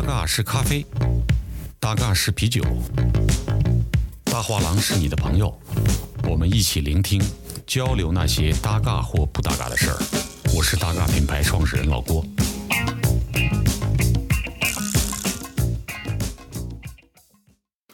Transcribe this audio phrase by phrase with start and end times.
[0.00, 0.86] 大嘎是咖啡，
[1.80, 2.62] 大嘎是啤酒，
[4.26, 5.52] 大画廊是你的朋友，
[6.30, 7.20] 我们一起聆听、
[7.66, 9.98] 交流那些搭嘎或不搭嘎的事儿。
[10.56, 12.24] 我是大嘎品牌创始人老郭。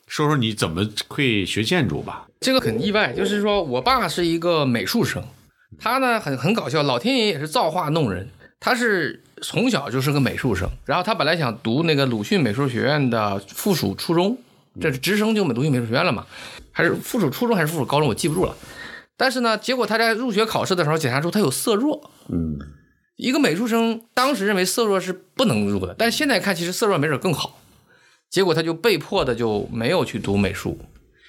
[0.07, 2.27] 说说你怎么会学建筑吧？
[2.41, 5.25] 这个很意外，就是说我爸是一个美术生，
[5.79, 8.29] 他呢很很搞笑，老天爷也是造化弄人，
[8.61, 14.39] 他是从小就是个美术生，然后他本来想读那个鲁迅美术学院的附属初中，
[14.81, 16.25] 这是直升就鲁迅美术学院了嘛，
[16.73, 18.57] 还是附属初中还是附属高中，我记不住了。
[19.19, 22.59] 但是呢，结果他在入学考试的时候检查出他有色弱，嗯，
[23.17, 27.61] 一个美术生当时认为色弱是不能入的，但是现在看其实色弱没准更好。
[28.31, 30.79] 结果他就被迫的就没有去读美术，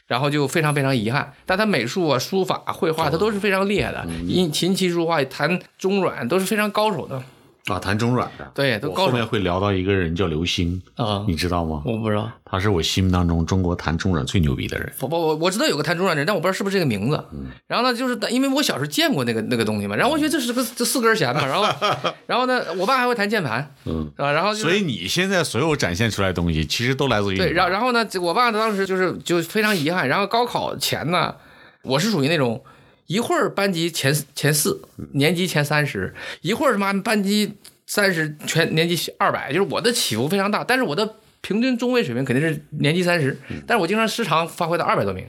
[0.07, 1.33] 然后就非常非常遗憾。
[1.45, 7.21] 但他美术啊、书法、绘画，他都是非常厉害的，音琴棋书画、弹中阮都是非常高手的。
[7.67, 11.25] 啊，弹中软的，对，都后面会聊到一个人叫刘星，啊。
[11.27, 11.81] 你知道吗？
[11.83, 14.93] 我不知道，他是我心目当中中国弹中软最牛逼的人。
[14.99, 17.25] 我我我知道有个弹中软的人，但我不知道是不是这个名字。
[17.33, 21.65] 嗯然后呢，就是因为我小时候见过那个那个东西嘛，然后我觉得这是个这四根弦嘛，然后
[22.27, 30.07] 然后呢，我爸还会弹键盘，嗯，啊，然后就是所以你现在所有展现出来的东西，其实都来自于对，你然然后呢，我爸当时就是就非常遗憾。
[30.07, 31.33] 然后高考前呢，
[31.81, 32.63] 我是属于那种
[33.07, 34.81] 一会儿班级前前四，
[35.13, 37.53] 年级前三十，一会儿他妈班级
[37.85, 40.63] 三十，全年级二百，就是我的起伏非常大。
[40.63, 45.27] 但是我的平均中位水平肯定是年级三十，但是我经常时常发挥到二百多名。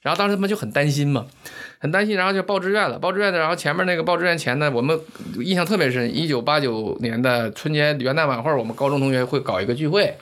[0.00, 1.26] 然后当时他们就很担心嘛，
[1.80, 2.96] 很担心，然后就报志愿了。
[2.96, 4.96] 报志愿的，然后前面那个报志愿前呢，我们
[5.40, 6.16] 印象特别深。
[6.16, 10.16] 一九八九年的春节元旦晚会，我们高中同学会搞一个聚会。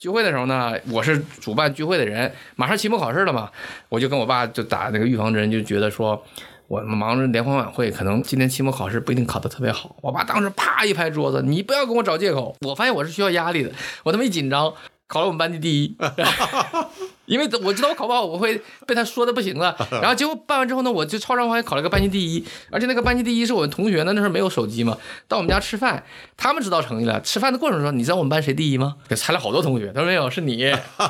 [0.00, 3.50] 聚会的时候呢，我是主办聚会的人，马上期末考试了嘛，
[3.90, 6.24] 我就跟我爸就打那个预防针，就觉得说
[6.68, 9.94] 我忙着联欢晚会，可能今天期末考试不一定考得特别好。
[10.00, 12.56] 我爸当时啪一拍桌子，你不要跟我找借口。
[12.62, 13.70] 我发现我是需要压力的，
[14.02, 14.72] 我他妈一紧张，
[15.10, 15.96] 考了我们班级第一。
[17.26, 19.76] 因为我知道我考不好，我会被他说的不行了。
[20.02, 24.98] 然后结果办完之后呢，我就超常发挥考了个班级第一，而且那个班级第一是我们同学呢，那时候没有手机嘛，
[25.28, 26.02] 到我们家吃饭，
[26.36, 27.20] 他们知道成绩了。
[27.20, 28.96] 吃饭的过程中，你知道我们班谁第一吗？
[29.08, 30.60] 给猜了好多同学，他说没有，是你。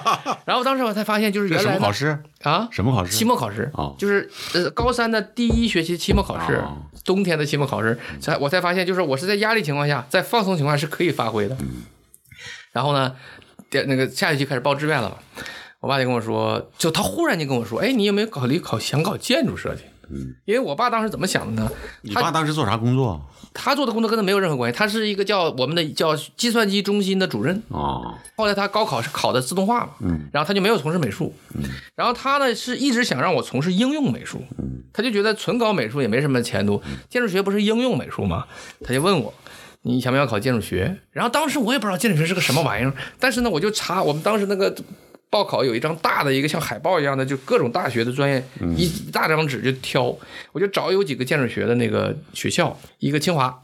[0.44, 2.22] 然后当时我才发现，就是原来呢么考试？
[2.42, 3.12] 啊，什么考试？
[3.16, 11.56] 期末考试啊就是呃高三的第一学期期末考试哦，冬天的期末考试，才我才发现，就是我是在压力情况下，在放松情况下是可以发挥的。
[12.72, 13.16] 然后呢，
[13.70, 15.16] 第那个下学期开始报志愿了嘛，
[15.78, 19.82] 我爸就跟我说，就他忽然间跟我说，哎，你有没有考虑考想搞建筑设计？
[20.12, 21.70] 嗯，因为我爸当时怎么想的呢？
[22.02, 23.24] 你爸当时做啥工作？
[23.52, 27.62] 他做的工作跟他没有任何关系，他是一个叫我们的叫计算机中心的主任。
[27.68, 31.62] 哦，后来他高考是考的自动化嘛，嗯，然后他就没有从事美术，嗯，
[31.94, 38.46] 然后他呢是一直想让我从事应用美术，嗯，他就觉得纯搞美术也没什么前途，建筑学不是应用美术吗？
[38.84, 39.32] 他就问我。
[39.82, 40.96] 你想不想考建筑学？
[41.10, 44.74] 然后当时我也不知道建筑学是个什么玩意儿，但是呢，我就查我们当时那个
[45.30, 48.44] 报考有一张大的一个像海报一样的，就各种大学的专业，
[48.76, 50.14] 一一大张纸就挑，
[50.52, 53.62] 我就找有几个建筑学的那个学校，一个清华，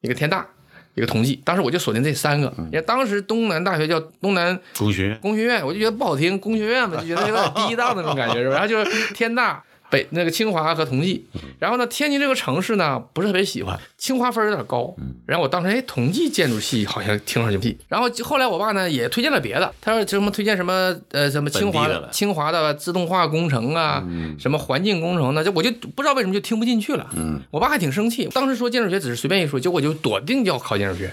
[0.00, 0.46] 一个天大，
[0.94, 5.18] 一个同济，当时我就锁定这三个，因为当时东南大学叫东南工学院。
[5.18, 8.54] 工学院，我就觉得不好听，工学院嘛，就觉得有点低档的那种感觉，是吧？
[8.54, 11.26] 然后就是天大、北那个清华和同济，
[11.58, 14.94] 然后呢，天津这个城市呢不是特别喜欢，清华分儿有点高，
[15.26, 24.06] 然后我当时哎，同济建筑系好像听上去屁，然后后来我爸呢也推荐了别的，他说什么推荐什么呃什么清华的清华的自动化工程啊，
[24.38, 31.10] 什么环境工程呢，就我就不知道为什么就听不进去了，嗯，我爸还挺生气，当时说建筑学只是随便一说，结果我就笃定要考建筑学。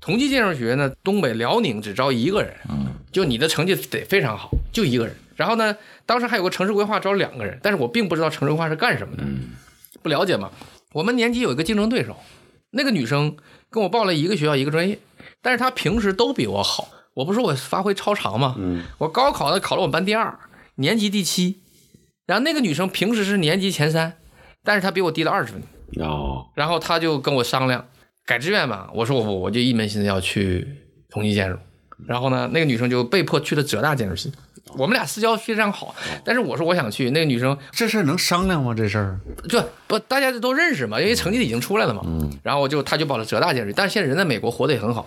[0.00, 2.50] 同济建筑学呢，东北辽宁只招一个人，
[3.12, 5.14] 就你的成绩得非常好，就一个人。
[5.40, 5.74] 然后呢，
[6.04, 9.24] 当时还有个城市规划招两个人，但是我并不知道城市规划是干什么的，
[10.02, 10.50] 不了解嘛。
[10.92, 12.14] 我们年级有一个竞争对手，
[12.72, 13.34] 那个女生
[13.70, 14.98] 跟我报了一个学校一个专业，
[15.40, 16.88] 但是她平时都比我好。
[17.14, 18.54] 我不是说我发挥超常嘛？
[18.98, 20.38] 我高考呢考了我们班第二，
[20.74, 21.62] 年级第七。
[22.26, 24.18] 然后那个女生平时是年级前三，
[24.62, 25.62] 但是她比我低了二十分。
[26.04, 27.88] 哦，然后她就跟我商量
[28.26, 30.68] 改志愿吧，我说我不，我就一门心思要去
[31.08, 31.56] 同济建筑。
[32.06, 34.32] 然后呢，那个女生就被迫去了浙大建筑系。
[34.76, 35.94] 我们俩私交非常好，
[36.24, 38.74] 但是我说我想去，那个女生这事儿能商量吗？
[38.76, 39.20] 这事儿？
[39.48, 42.02] 就不大家都认识嘛，因为成绩已经出来了嘛。
[42.04, 42.30] 嗯。
[42.42, 45.06] 然后我就他就报了浙大建筑，但是现在人在美国活得也很好。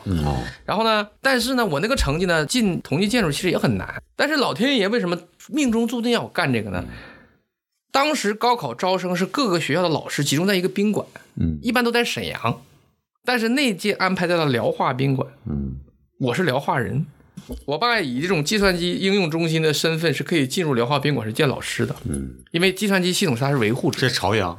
[0.66, 4.02] 然后呢，但是呢，我那个成绩呢，进同济建筑其实也很难。
[4.16, 5.18] 但是老天爷为什么
[5.48, 6.84] 命中注定要我干这个呢？
[7.92, 11.06] 当时高考招生是各个学校的老师集中在一个宾馆，
[11.40, 12.62] 嗯一般都在沈阳，
[13.24, 15.28] 但是那届安排在了辽化宾馆。
[15.46, 15.76] 嗯
[16.20, 17.06] 我是辽化人，
[17.66, 24.00] 我爸以这种计算机应用中心的身份是可以进入辽化宾馆是见老师的，嗯，因为计算机系统是他是维护者。
[24.00, 24.58] 这朝阳。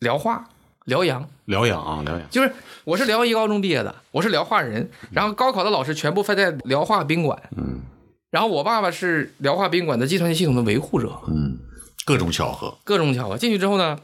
[0.00, 0.44] 辽化
[0.86, 2.28] 辽阳，辽阳啊，辽阳。
[2.28, 2.52] 就是
[2.84, 7.82] 我是辽阳一高中毕业的，我是辽化人，然后高考的老师全部分在辽化宾馆，嗯。
[8.30, 11.58] 然后我爸爸是辽化宾馆的计算机系统的维护者，嗯，
[12.04, 12.76] 各种巧合。
[12.82, 13.36] 各种巧合。
[13.36, 13.98] 进去之后呢，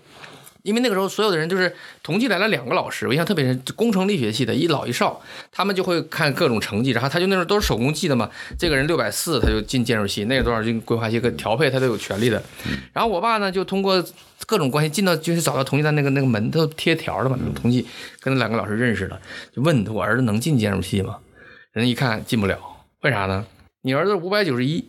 [0.68, 5.18] 因为那个时候所有的人就是同济来了两个老师，我印象特别深，工程力学系的一老一少，
[5.50, 12.42] 他们就会看各种成绩，然后他就那时候都是手工记的嘛，这个人六百四他就进建筑系，那个多少进规划系，个调配他都有权利的。
[12.92, 14.04] 然后我爸呢就通过
[14.46, 17.86] 各种关系进到，就是找到同济的那个那个门都贴条的嘛，同济
[18.20, 19.18] 跟那两个老师认识了，
[19.56, 21.16] 就问我儿子能进建筑系吗？
[21.72, 22.58] 人一看进不了，
[23.02, 23.46] 为啥呢？
[23.82, 24.84] 你儿子五百九十一，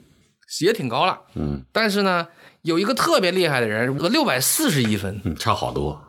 [0.62, 2.28] 也挺高了，嗯但是呢，
[2.64, 5.22] 有一个特别厉害的人，得六百四十一分。
[5.24, 6.02] 嗯，差好多。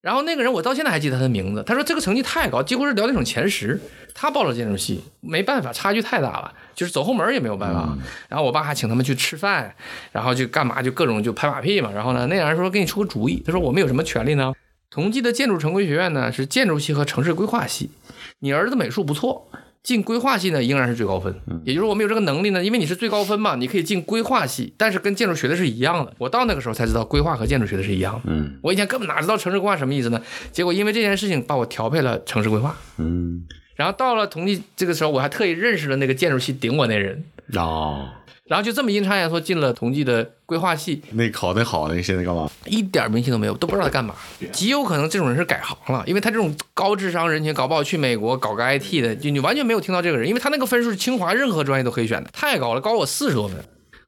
[0.00, 3.80] 然后那个人我到现在还记得他的名字，他说这个成绩太高，几乎是辽宁省前十。
[4.14, 7.96] 他报了建筑系，没办法，差距太大了，就是走后门也没有办法。
[8.28, 9.74] 然后我爸还请他们去吃饭，
[10.10, 11.90] 然后就干嘛就各种就拍马屁嘛。
[11.92, 14.52] 然后呢，那人说给你出个主意，他说我们有什么权利呢？
[14.90, 17.90] 同济的建筑城规学院呢是建筑系和城市规划系，
[18.38, 19.48] 你儿子美术不错。
[19.88, 26.12] 进规划系呢，仍然是最高分，也就是我们有这个能力呢，因为你是最高分嘛，你可以进规划系，但是跟建筑学的是一样的。
[26.18, 28.20] 我到那个时候才知道，规划和建筑学的是一样的。
[28.26, 28.58] 嗯。
[28.62, 30.20] 我以前根本哪知道城市规划什么意思呢？
[30.52, 33.46] 结果因为这件事情把我调配了城市规划，嗯，
[33.76, 37.24] 然后到了同济这个时候，我还特意认识了那个建筑系顶我那人，
[37.54, 38.10] 哦，
[38.48, 42.50] 然后就这么阴差阳错进了同济的规划系，那考得好，那现在干嘛？
[42.64, 44.14] 一点名气都没有，都不知道他干嘛。
[44.50, 53.56] 极有可能这种人是改行了，因为他这种高智商人群，搞不好去美国搞个 IT 的，就你完全没有听到这个人，因为他那个分数是清华任何专业都可以选的，太高了，高我四十多分。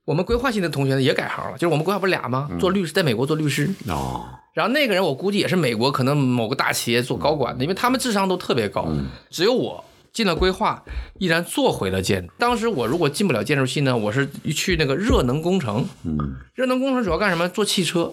[0.07, 2.49] 我们规划系的同学呢也改行了，就是我们规划不是俩吗？
[2.59, 3.69] 做律师，在美国做律师。
[3.87, 8.89] 哦，然后那个人我估计也是美国可能某个大企业做高管的，因为他们智商都特别高。
[9.29, 10.83] 只有我进了规划，
[11.19, 12.33] 依然做回了建筑。
[12.39, 15.87] 当时我如果进不了建筑系呢，我是去那个热能工程。
[16.05, 17.49] 嗯，热能工程主要干什么？
[17.49, 18.13] 做汽车。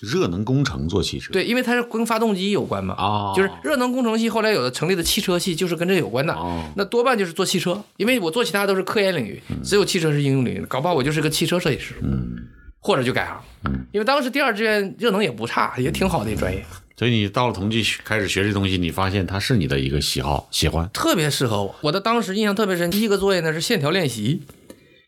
[0.00, 1.32] 热能工程做汽车。
[1.32, 2.94] 对，因为它是跟发动机有关嘛。
[2.96, 6.32] 哦，就是热能工程系后来有的成立的汽车系，就是跟这有关的。
[6.34, 12.46] 哦，那多半就是做汽车，因为我做其他都是科研领域，只有汽车是应用领域，搞不好我就是个汽车设计师，嗯，
[12.78, 13.40] 或者就改行。
[13.64, 16.64] 嗯，因为当时第二志愿热能也不差，也挺好的一专业。
[16.98, 20.90] 所以你到了同济开始学这东西，你发现它是你的一个喜好、喜欢。
[20.92, 21.74] 特别适合我。
[21.82, 24.42] 我的当时印象特别深，第一个作业呢是线条练习，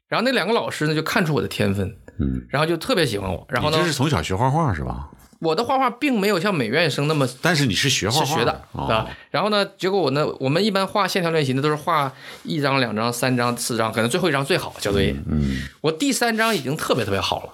[0.09, 3.45] 然后那两个老师呢就看出我的天分，嗯，然后就特别喜欢我。
[3.51, 5.11] 然后呢你这，是从小学画画是吧？
[5.41, 9.09] 我的画画并没有像美院生那么但是你是学画画是学的，哦对吧？
[9.31, 12.13] 然后呢，结果我呢，我们一般画线条练习呢都是画
[12.45, 15.17] 一张、两张、三张、四张，可能最后一张最好交作业。
[15.29, 17.53] 嗯我第三张已经特别特别好了，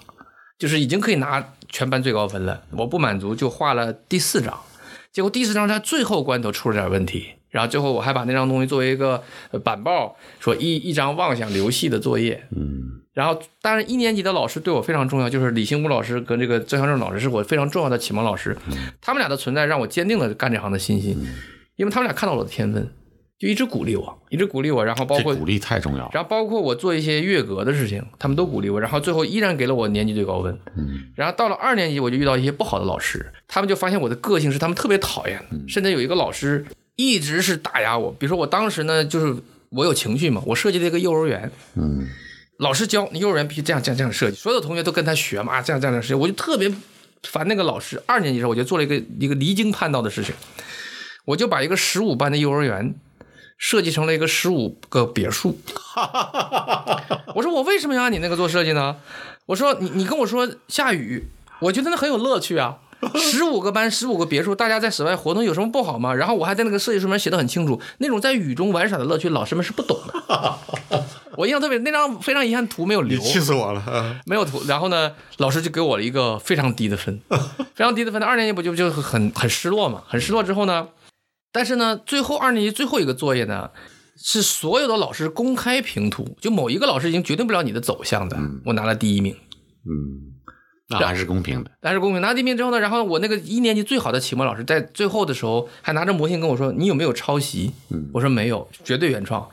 [0.59, 2.63] 就是已经可以拿全班最高分了。
[2.71, 4.59] 我不满足，就画了第四张，
[5.11, 12.47] 结果第四张在最后关头出了点问题，然后最后我还把那张东西作为一个呃板报，说一一张妄想流戏的作业。
[12.55, 13.01] 嗯。
[13.13, 18.55] 然后，当然一年级的老师对我非常重要，就是李兴武老师跟这个郑祥正老师是我非常重要的启蒙老师，
[19.01, 21.17] 他们俩的存在让我坚定了干这行的信心，
[21.77, 22.87] 因为他们俩看到了我的天分，
[23.39, 26.09] 就一直鼓励我，一直鼓励我，然后包括鼓励太重要。
[26.11, 30.57] 然后包括我做一些乐格的事情，他们都鼓励我，然后最后依然给了我年级最高分。
[30.75, 38.11] 嗯然后到了二年级，我就遇到一些不好的老师，他们就发现我的个性是他们特别讨厌的，甚至有一个老师一直是打压我。
[38.17, 39.35] 比如说我当时呢，就是
[39.69, 42.07] 我有情绪嘛，我设计了一个幼儿园，嗯
[42.57, 46.73] 老师教你幼儿园必须这样这样这样设计，所有同学都跟他学嘛，啊这样这样的事情，我就特别
[47.21, 48.01] 烦那个老师。
[48.07, 50.33] 二年级的时候，我就做了一个一个离经叛道的事情，
[51.25, 52.95] 我就把一个十五班的幼儿园
[53.57, 55.59] 设计成了一个十五个别墅。
[57.35, 58.95] 我说我为什么要按你那个做设计呢？
[59.47, 61.27] 我说你你跟我说下雨，
[61.59, 62.77] 我觉得那很有乐趣啊。
[63.15, 66.15] 十五个班，十五个别墅，大家在室外活动有什么不好吗？
[66.15, 70.57] 然后我还在那个设计书里面写的很清楚，那种在雨中玩耍的乐趣，老师们是不懂的。
[71.35, 74.19] 我印象特别，那张非常遗憾图没有留，气死我了！
[74.25, 74.63] 没有图。
[74.67, 77.21] 然后呢，老师就给我了一个非常低的分，
[77.75, 78.21] 非常低的分。
[78.23, 80.01] 二年级不就就很很失落嘛？
[80.07, 80.87] 很失落之后呢，
[81.51, 83.69] 但是呢，最后二年级最后一个作业呢，
[84.15, 88.37] 是所有的老师公开评图，就某一个老师已经决定不了你的走向的。
[88.65, 89.35] 我拿了第一名，
[89.85, 90.33] 嗯，
[90.89, 91.71] 那还是公平的。
[91.81, 97.71] 但是公平拿第一名之后呢，然后我那个一年级最好的启蒙老师在最后的时候还拿着模型跟我说：“你有没有抄袭？”
[98.13, 99.47] 我说没有，绝对原创。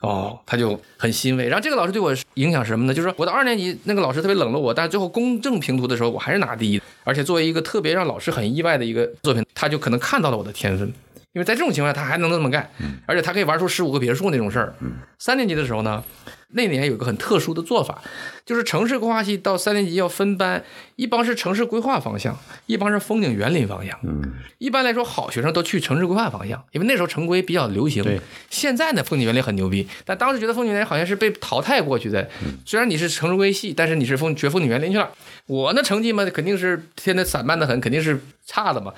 [0.00, 1.46] 哦，他就很欣慰。
[1.46, 2.94] 然后这个老师对我影响是什么呢？
[2.94, 6.80] 就是说我的二年级那个老师特别冷落我，但是最后公正评图的时候，我还是拿第一。
[7.04, 10.90] 而且作为一个特别让老师很意外的一个作品，他就可能看到了我的天分。
[11.32, 12.68] 因为在这种情况下，他还能这么干，
[13.06, 14.74] 而且他可以玩出十五个别墅那种事儿。
[15.18, 16.02] 三年级的时候呢，
[16.48, 18.02] 那年有一个很特殊的做法，
[18.44, 20.64] 就是城市规划系到三年级要分班，
[20.96, 23.96] 一帮是城市规划方向，一帮是风景园林方向。
[24.02, 28.04] 嗯，一般来说，好学生都去城市规划方向，因为那时候城规比较流行。
[28.48, 32.22] 现在呢，风景园林很牛逼，但当时觉得风景园林好像是被淘汰过去的。
[32.44, 35.10] 嗯虽然你是城市规系，但是你是风学风景园林去了。
[35.46, 38.92] 我那成绩嘛，肯定是现在散漫的很，肯定是差的嘛。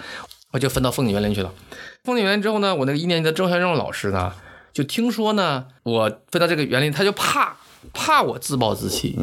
[0.53, 1.53] 我就分到风景园林去了。
[2.05, 4.33] 风景园林之后呢，我那个一年级的郑先生老师呢，
[4.73, 7.57] 就听说呢我分到这个园林，他就怕
[7.93, 9.19] 怕我自暴自弃。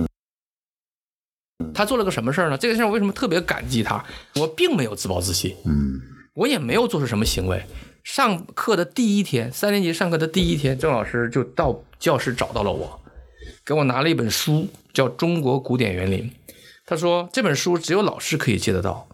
[1.73, 2.57] 他做了个什么事儿呢？
[2.57, 4.03] 这个事儿我为什么特别感激他？
[4.35, 5.99] 我并没有自暴自弃，嗯
[6.35, 7.65] 我也没有做出什么行为。
[8.01, 13.01] 上课的第一天，三年级上课的第一天，郑老师就到教室找到了我，
[13.65, 16.29] 给我拿了一本书，叫《中国古典园林》。
[16.85, 19.08] 他说这本书只有老师可以借得到，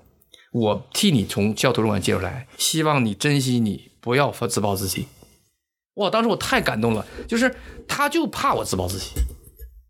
[0.55, 5.05] 我替你从教图书馆借出来，希望你珍惜你，不要自暴自弃。
[5.95, 7.53] 哇，当时我太感动了，就是
[7.85, 9.11] 他就怕我自暴自弃。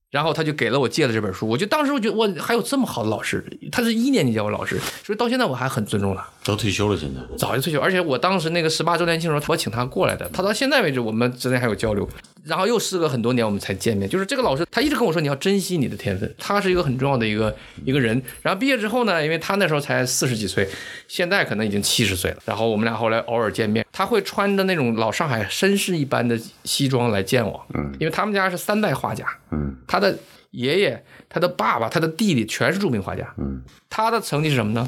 [0.09, 6.27] 然后他就给了我借了这本书，我就当时我觉得我还有这么好的老师，他是一年级教我老师，所以到现在我还很尊重他。
[6.43, 12.07] 都退休了，现在早就退休，而且我当时那个十八周年庆的时候，我请他过来的，他到现在为止我们之间还有交流，
[12.45, 14.07] 然后又时隔很多年我们才见面。
[14.07, 18.21] 就是这个老师，他一直跟我说你要珍惜你的天分，他是一个很重要的一个一个人。
[18.41, 20.69] 然后毕业之后呢，因为他那时候才四十几岁，
[21.07, 22.37] 现在可能已经七十岁了。
[22.45, 30.17] 然后我们俩后来偶尔见面，他会穿着那种老上海绅士一般的西装来见我，嗯，因为他们家是三代画家，嗯他的
[30.51, 34.87] 爷爷、他的爸爸、他的弟弟全是著名画家，嗯他的成绩是什么呢？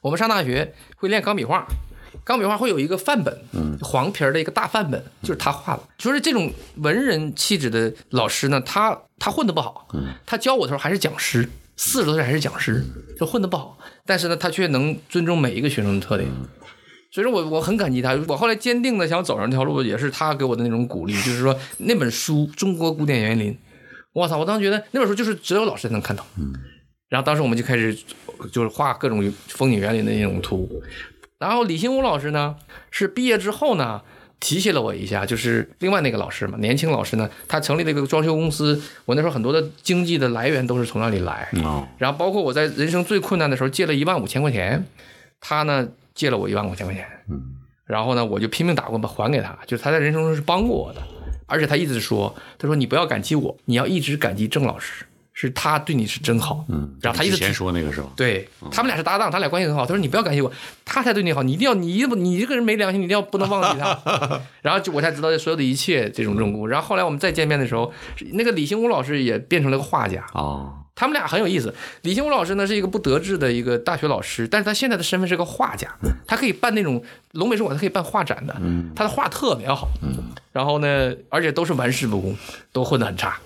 [0.00, 1.66] 我们上大学会练钢笔画，
[2.24, 5.82] 钢笔画会有一个范本，嗯黄皮儿的一个大范本，就是他画的。
[5.98, 12.82] 就是这种文人气质的老师呢，他他混得不好，嗯他教我的时候还是讲师，四十多岁还是讲师，
[13.18, 16.28] 就混得不好，但是呢，他却能尊重每一个学生的特点。
[17.12, 23.52] 所以说我我很感激他，我后来坚定的想走上这条路，也是他给我的那种鼓励，就是说那本书《中国古典园林》，
[24.14, 26.26] 我操，我当时觉得那本书就是只有老师才能看到。
[27.08, 27.96] 然后当时我们就开始
[28.50, 30.68] 就是画各种风景园林的那种图。
[31.44, 32.56] 然后李新武老师呢，
[32.90, 34.00] 是毕业之后呢
[34.40, 41.46] 提携了我一下，就是另外那个老师嘛，年轻老师呢，他成立了一个装修公司，我那时候很多的经济的来源都是从那里来。
[41.62, 44.86] 哦然后包括我在人生最困难的时候借了一万五千块钱，
[45.38, 47.42] 他呢借了我一万五千块钱，嗯
[47.84, 51.02] 然后呢我就拼命打工把还给他，就是他在人生中是帮过我的，
[51.44, 55.04] 而且他一直说，他说你不要感激我，你要一直感激郑老师，
[55.36, 58.08] 是他对你是真好，嗯，然后他一直之前说那个是吧？
[58.16, 59.84] 对他们俩是搭档，他俩关系很好。
[59.84, 60.50] 他说你不要感谢我，
[60.84, 64.40] 他才对你好，你一定要你一你这个人没良心，你一定要不能忘记他。
[64.62, 66.68] 然后就我才知道所有的一切这种任务。
[66.68, 67.92] 然后后来我们再见面的时候，
[68.34, 71.74] 那个李兴武老师也变成了个画家，哦，他们俩很有意思。
[72.02, 75.88] 李兴武老师呢是一个不得志的一个大学老师，但是他现在的身份是个画家，
[76.28, 78.54] 他可以办那种龙美术馆，他可以办画展的，
[78.94, 79.88] 他的画特别好。
[80.52, 82.36] 然后呢，而且都是玩世不恭，
[82.70, 83.36] 都混得很差。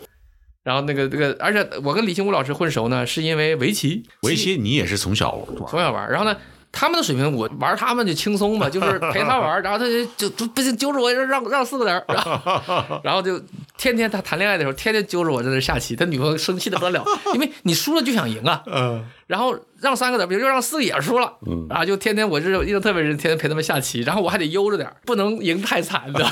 [0.69, 4.03] 然后那个这个，而且我跟李兴武老师混熟呢，是因为围棋。
[4.21, 6.37] 围棋你也是从小玩从小玩，然后呢，
[6.71, 13.41] 他们的水平我玩他们就轻松嘛， 就是陪他玩，然后他就就就不行揪着我让让四个人，然后 然后就
[13.79, 17.05] 天天他谈恋爱的时候，天天揪着我在那下棋，他女朋友生气的不得了，
[17.35, 26.27] 因为你输了就想赢啊，嗯然后让三个子，比如又让四个也输了，嗯然后就天天我是印象特别深，天天陪他们下棋，然后我还得悠着点，不能赢太惨的，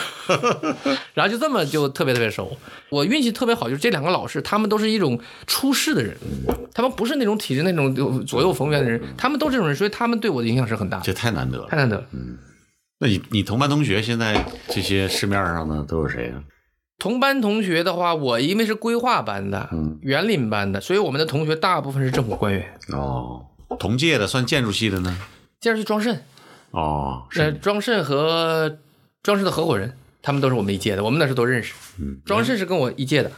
[1.15, 2.57] 然后就这么就特别特别熟。
[2.91, 6.17] 我运气特别好，就是这两个老师，他们都是一种出世的人，
[6.75, 11.77] 他们不是那种体制那种左右逢源的人，他们都这种人，所以他们对我的影响是很大的，这太难得了太。
[11.77, 12.05] 难得了。
[12.13, 12.39] 嗯
[12.99, 16.41] 那你你同班同学现在这些市面上的都有谁啊？
[16.99, 19.99] 同班同学的话，我因为是规划班的，嗯。
[20.03, 23.45] 园林班的，所以我们的同学大部分是政府官员，哦，
[23.79, 25.19] 同届的算建筑系的呢？
[25.61, 26.23] 建筑系庄慎，
[26.71, 27.53] 哦，呃，是。
[27.55, 28.79] 庄慎和
[29.23, 31.75] 庄慎的合伙人，他们都是我们一届的，我们那时候都认识。
[31.99, 33.31] 嗯，庄慎是跟我一届的，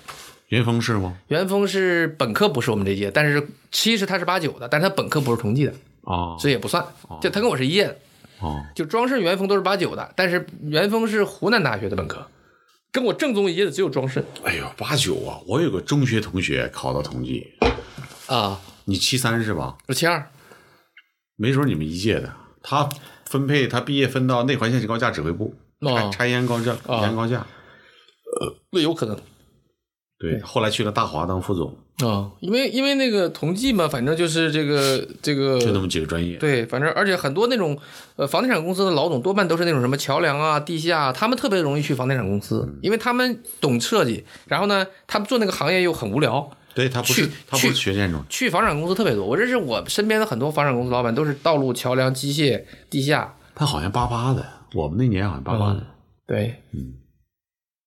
[0.48, 1.16] 元丰是吗？
[1.28, 6.36] 元丰是本科不是我们这一届，但是其实他是八九的，但是他本科不是同济的，哦。
[6.38, 6.84] 所以也不算。
[7.20, 7.96] 就他跟我是一届的，
[8.40, 12.26] 哦，就庄慎、元丰都是八九的，但是元丰是湖南大学的本科，
[12.90, 15.38] 跟我正宗一届的只有庄慎哎呦，八九啊！
[15.47, 17.47] 我有个中学同学考到同济，
[18.26, 19.76] 啊，你七三是吧？
[19.87, 20.30] 我七二
[21.37, 22.33] 没准你们一届的。
[22.62, 22.88] 他
[23.26, 27.47] 分配他毕业分到内环线高架指挥部，哦拆拆烟高架，哦烟高架。
[28.71, 29.18] 那有可能
[30.18, 36.37] 对，后来去了大华当副总，啊，因为因为那个同济嘛，反正就是这个这个就那么几个专业。
[36.38, 37.78] 对，反正而且很多那种
[38.16, 49.25] 呃房地产公司的老总多半都是那种什么桥梁啊、地下啊，他们特别容易去房地产公司，嗯因为他们懂设计，然后呢，他们做那个行业又很无聊，对他不是去他不是去学建筑，去房产公司特别多。
[49.25, 54.44] 我认识我身边的很多房产公司老板都是道路、桥梁、机械、地下，他好像八八的，
[54.75, 55.87] 我们那年好像八八的。
[56.26, 56.94] 对，嗯。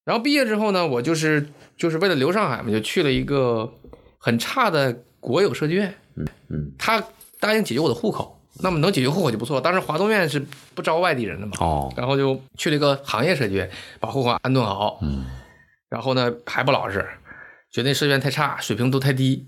[0.03, 3.71] 然后毕业之后呢，我就是就是为了留上海嘛，就去了一个
[4.17, 7.03] 很差的国有设计院，嗯嗯，他
[7.39, 9.61] 答应解决我的户口，那么能解决户口就不错。
[9.61, 10.43] 当时华东院是
[10.73, 14.99] 不招外地人的嘛，哦，然后就去了一个行业设计院，把户口安顿好。
[15.03, 15.25] 嗯，
[15.89, 17.05] 然后呢还不老实，
[17.71, 19.47] 觉得那设计院太差，水平都太低。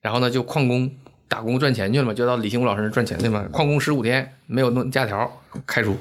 [0.00, 0.90] 然后呢就旷工
[1.28, 3.46] 打工赚钱去了嘛，就到李兴武老师那赚钱去嘛。
[3.52, 5.96] 旷工十五天没有弄假条，开除。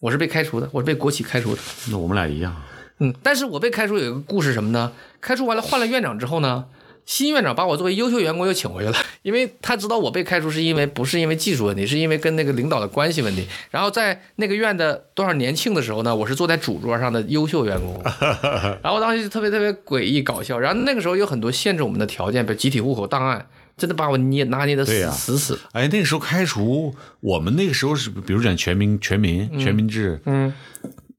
[0.00, 1.62] 我是被开除的，我是被国企开除的。
[1.90, 2.54] 那我们俩一样。
[2.98, 4.92] 嗯，但是我被开除有一个故事什么呢？
[5.20, 6.64] 开除完了换了院长之后呢，
[7.04, 13.46] 新院长把我作为优秀员工又请回去了， 因为他知道我被开除是因为不是因为技术问题，是因为跟那个领导的关系问题。
[13.70, 18.00] 然后在那个院的多少年庆的时候呢，我是坐在主桌上的优秀员工，
[18.82, 20.58] 然后当时就特别特别诡异搞笑。
[20.58, 25.58] 然后那个时候有很多限制我们的条件，比如集体户口档案，真的把我捏拿捏的死死死。
[25.72, 30.52] 哎，那个时候开除我们那个时候是，比如讲全民全民全民制嗯，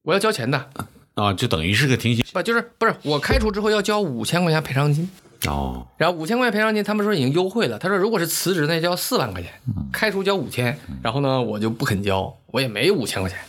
[0.03, 0.69] 我要交钱的，
[1.17, 5.09] 啊，就等于是个停薪不就是不是我开除之后要交五千块钱赔偿金。
[5.47, 5.85] 哦。
[5.97, 7.79] 然后五千块钱赔偿金，他们说已经优惠了。
[7.79, 9.51] 他说如果是辞职，那就交四万块钱，
[9.91, 10.77] 开除交五千。
[11.01, 13.39] 然后呢，我就不肯交，我也没五千块钱。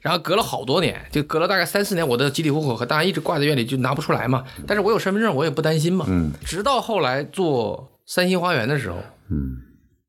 [0.00, 4.44] 然后隔了好多年，就隔了大概三四年，我的集体户口和档案一直挂在院里，就拿不出来嘛。
[4.66, 6.06] 但是我有身份证，我也不担心嘛。
[6.08, 8.98] 嗯直到后来做三星花园的时候，
[9.30, 9.58] 嗯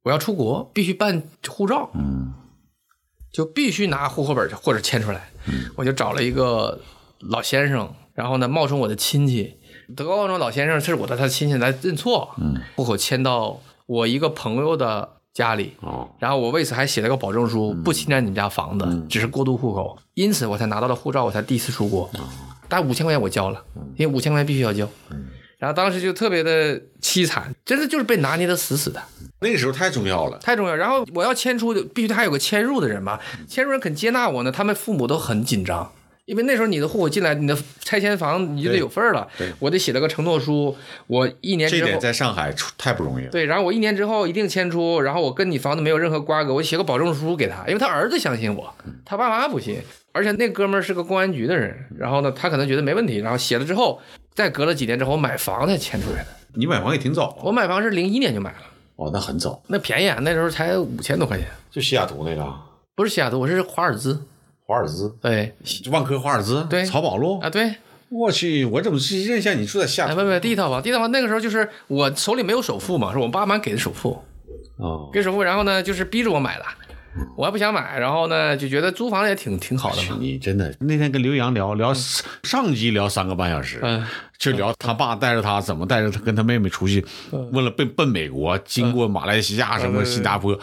[0.03, 2.31] 我要出国，必须办护照，嗯
[3.33, 5.30] 就必须拿户口本或者迁出来。
[5.75, 6.79] 我就找了一个
[7.19, 9.55] 老先生，然后呢冒充我的亲戚，
[9.95, 15.73] 德高望重老先生是我的他亲戚来认错，嗯户口迁到我一个朋友的家里。
[15.81, 22.09] 哦然后我为此还写了个保证书，不侵占你们家房子，只是过渡户口，因此我才拿到了护照，我才第一次出国。
[22.67, 23.61] 但五千块钱我交了，
[23.97, 24.87] 因为五千块钱必须要交。
[25.61, 28.99] 然后当时就特别的凄惨，真的就是被拿捏的死死的。
[29.41, 30.39] 那个时候太重要了。
[30.39, 30.75] 太重要。
[30.75, 33.19] 然后我要迁出，必须他还有个迁入的人嘛。
[33.47, 35.93] 迁入人肯接纳我呢，他们父母都很紧张，
[36.25, 39.27] 因为那时候你的户口进来，你的拆迁房你就得有份儿了。
[39.59, 40.75] 我得写了个承诺书，
[41.07, 41.99] 我一年这点之后。
[41.99, 43.31] 在上海出太不容易了。
[43.31, 48.73] 对，然后我一年之后一定迁出，然后我跟你房子没有任何瓜葛，我写个保证书给他，因为他儿子相信我，
[49.03, 49.79] 他爸妈不信，
[50.11, 53.99] 而且那哥们儿是个公安局的人，然后呢，他可能觉得没问题，然后写了之后，
[54.33, 56.27] 再隔了几年之后，我买房才迁出来的。
[56.53, 58.57] 你买房也挺早啊我买房是零一年就买了，
[58.97, 59.61] 哦，那很早。
[59.67, 62.53] 那便宜啊，那时候才五千多块钱，就西雅图那个
[62.95, 64.21] 不是西雅图，我是华尔兹，
[64.71, 65.53] 华尔兹，对
[65.91, 67.39] 万科华尔兹，对漕宝路。
[67.41, 67.75] 啊，对。
[68.07, 70.21] 我去，我怎么去认下你住在西雅哎，图？
[70.21, 74.21] 不不，第一套房，第一套房那个时候就是我手里没有首付嘛，是我爸妈给的首付，
[74.77, 76.65] 哦，给首付，然后呢就是逼着我买的，
[77.35, 81.93] 我还不想买，然后呢就觉得租房也挺挺好的嘛，你真的那天跟刘洋聊聊
[82.43, 84.05] 上集聊三个半小时，嗯，
[84.37, 87.05] 就聊他爸带着他怎么带着他跟他妹妹出去，
[87.51, 90.57] 问了奔奔美国，经过马来西亚什么新加坡，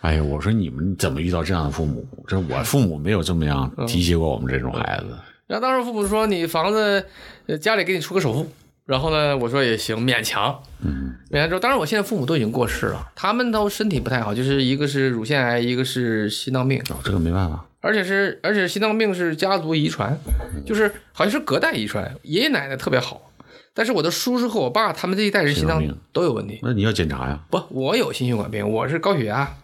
[0.00, 2.06] 哎呀，我说你们怎么遇到这样的父母？
[2.26, 5.16] 这我父母没有这么样提携过我们这种孩子。
[5.46, 7.06] 然后当时父母说你房子
[7.46, 8.50] 呃家里给你出个首付，
[8.84, 10.95] 然后呢我说也行，勉强，嗯，
[11.36, 20.18] 勉强之后，当然我现在父母都已经过世了，他们都身体不太好，就是一个是乳腺癌，一个是心脏病，哦，这个没办法，而且是而且心脏病是家族遗传，
[20.64, 23.30] 就是好像是隔代遗传，爷爷奶奶特别好，
[23.74, 26.58] 但是我的叔叔和我爸他们这一代人心脏病都有问题。
[26.62, 29.54] 那你要检查呀，不，我有心血管病，我是高血压，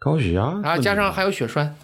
[0.00, 1.76] 高血压，然后加上还有血栓，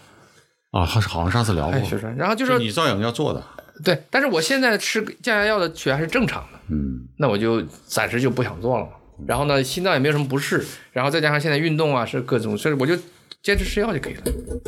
[0.72, 3.40] 啊，好好像上次聊过还有，血栓，然后就就是你照样要做的，
[3.84, 8.90] 对，但是我现在吃降压药的血压是正常的，嗯，那我就暂时就不想做了嘛。
[9.26, 12.96] 然后呢，心脏也没有什么不适，然后再加上现在运动啊是各种，所以我就
[13.42, 14.22] 坚持吃药就可以了。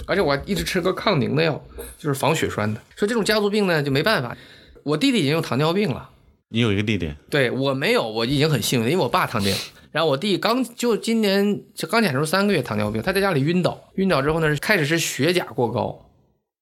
[0.06, 1.62] 而且我还一直吃个抗凝的药，
[1.98, 2.80] 就是防血栓的。
[2.96, 4.36] 所以这种家族病呢就没办法。
[4.82, 6.10] 我弟弟已经有糖尿病了，
[6.48, 9.60] 你有一个弟弟，对我没有，我已经很幸运了，因为我爸糖尿病。
[9.92, 16.10] 然后我弟刚就今年就刚检查出三个月糖尿病，他在家里晕倒，晕倒之后呢，开始是血钾过高，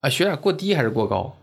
[0.01, 1.37] 啊，血钾过低还是过高？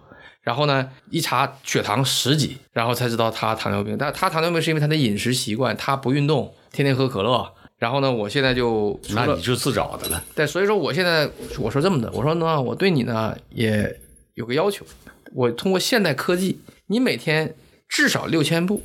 [0.48, 3.98] 然后呢，一查血糖十几，然后才知道他糖尿病。
[4.00, 7.54] 但他糖尿病是因为他的饮食习惯，他不运动，天天喝可乐。
[7.78, 10.24] 然后呢，我现在就那你就自找的了。
[10.34, 11.30] 对，所以说我现在
[11.60, 13.94] 我说这么的，我说呢，我对你呢也
[14.36, 14.86] 有个要求，
[15.34, 17.54] 我通过现代科技，你每天
[17.90, 18.82] 至少六千步，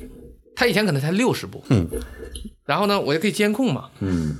[0.57, 1.87] 他以前可能才六十步，嗯，
[2.65, 4.35] 然后呢，我就可以监控嘛，嗯，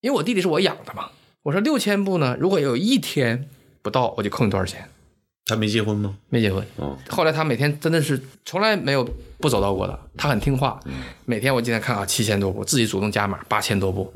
[0.00, 1.10] 因为我弟弟是我养的嘛，
[1.44, 3.48] 我说六千步呢，如果有一天
[3.80, 4.90] 不到，我就扣你多少钱。
[5.50, 6.14] 他没结婚吗？
[6.28, 9.06] 没结婚，哦，后来他每天真的是从来没有
[9.38, 10.80] 不走到过的，他很听话。
[11.26, 14.12] 每天我今天看啊，七千多步，自己主动加码八千多步，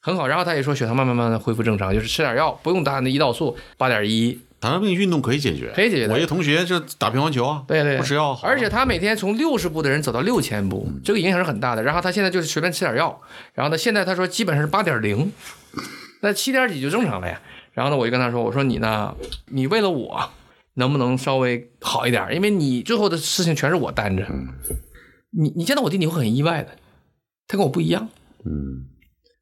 [0.00, 0.26] 很好。
[0.26, 4.38] 然后他也说血糖慢慢慢慢恢复正常，就是吃点药，不用打那胰岛素八点一。
[4.60, 11.82] 糖尿病运动可以解决，可以解决的我一个同学就打乒乓球啊，对对，不吃药好而且他每天从六十步的人走到六千步，这个影响是很大的。
[11.82, 13.20] 然后他现在就是随便吃点药，
[13.52, 15.30] 然后呢，现在他说基本上是八点零，
[16.22, 17.38] 那七点几就正常了呀。
[17.74, 19.14] 然后呢，我就跟他说，我说你呢，
[19.48, 20.30] 你为了我，
[20.74, 22.26] 能不能稍微好一点？
[22.34, 24.26] 因为你最后的事情全是我担着。
[25.30, 26.76] 你你见到我弟，你会很意外的，
[27.48, 28.08] 他跟我不一样。
[28.44, 28.86] 嗯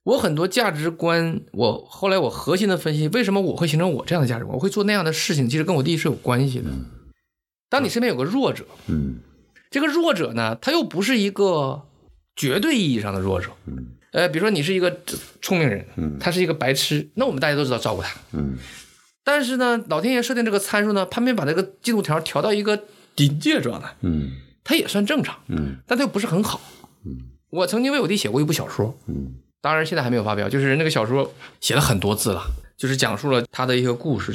[0.04, 6.70] 我很多价值观，我后来我核心的分析，为什么我会形成我这样的价值观，我会做那样的事情，其实跟我弟是有关系的。
[7.70, 9.20] 当你身边有个弱者，嗯
[9.70, 11.82] 这个弱者呢，他又不是一个
[12.34, 13.50] 绝对意义上的弱者，
[14.12, 14.98] 呃，比如说你是一个
[15.40, 15.86] 聪明人，
[16.18, 18.12] 他是一个白痴，那我们大家都知道照顾他。
[18.32, 18.58] 嗯
[19.24, 22.84] 但是呢，老天爷设定这个参数呢，他没把这个进度条调到一个
[23.16, 24.30] 临界状态，嗯
[24.64, 26.60] 它也算正常，嗯但它又不是很好。
[27.04, 27.16] 嗯
[27.50, 32.42] 我曾经为我弟写过一部小说，嗯当然现在还没有发表，就是那个小说写了很多字了，
[32.76, 34.34] 就是讲述了他的一个故事。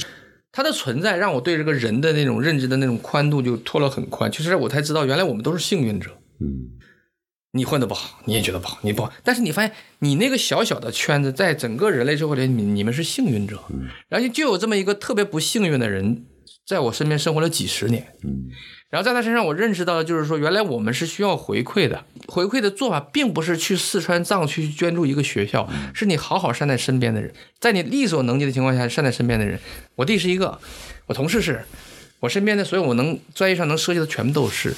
[0.51, 6.11] 他的存在让我对这个人的那种认知的那种宽度就拓了很宽，其实我才知道原来我们都是幸运者。
[6.39, 6.69] 嗯
[7.57, 13.61] 你混得不好，你也觉得不好，你不好，但是你发现你那个小小的圈子，在整个人类社会里，你你们是幸运者，
[14.07, 16.23] 然后就有这么一个特别不幸运的人，
[16.65, 18.45] 在我身边生活了几十年，嗯
[18.89, 22.05] 然后在他身上，我认识到的就是说，原来我们是需要回馈的。
[22.25, 29.59] 回馈的做法，并不是去四川藏区捐助一个学校，是你好好善待身边的人，在你力所能及的情况下善待身边的人。
[29.95, 30.57] 我弟是一个，
[31.07, 31.65] 我同事是，
[32.21, 34.73] 我身边的所有我能专业上能涉及的全部都是。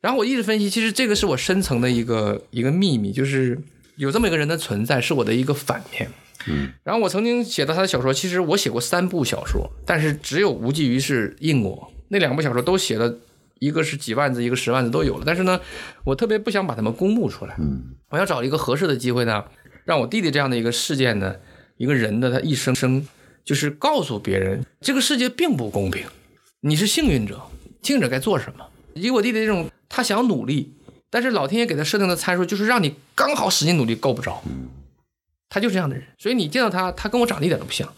[0.00, 3.58] 然后我一直分析，其实这个是我深层的一个一个秘密，就是
[3.96, 6.10] 有这么一个人的存在，是我的一个反面。
[6.48, 13.18] 嗯然后我曾经写到他的小说，其实我写过三部小说，但是只有《无济于事》应我那两部小说都写了，
[13.58, 15.24] 一个是几万字，一个十万字都有了。
[15.26, 15.60] 但是呢，
[16.04, 19.44] 我特别不想把它们公布出来，嗯我要找一个合适的机会呢，
[19.84, 21.34] 让我弟弟这样的一个事件呢，
[21.78, 23.04] 一个人的他一生生
[23.44, 26.04] 就是告诉别人，这个世界并不公平，
[26.60, 27.40] 你是幸运者，
[27.82, 28.64] 幸运者该做什么？
[28.94, 30.74] 以我弟弟这种，他想努力，
[31.10, 34.42] 但是老天爷给他设定的参数就是让你刚好使劲努力够不着，
[35.48, 37.92] 他就是这样的人，所以你见到他，他跟我长得一点都不像。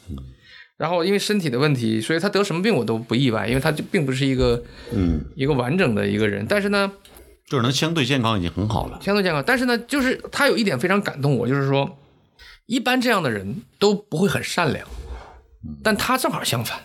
[0.76, 6.46] 然后因为身体的问题，所以他得什么病我都不意外，因为他就并不是一个嗯，一个完整的一个人。
[6.48, 6.92] 但是呢，
[7.48, 9.00] 就是能相对健康已经很好了。
[9.02, 9.42] 相对健康。
[9.44, 11.98] 但是呢，就是他有一点非常感动我，就是说，
[12.66, 14.86] 一般这样的人都不会很善良，
[15.82, 16.78] 但他正好相反，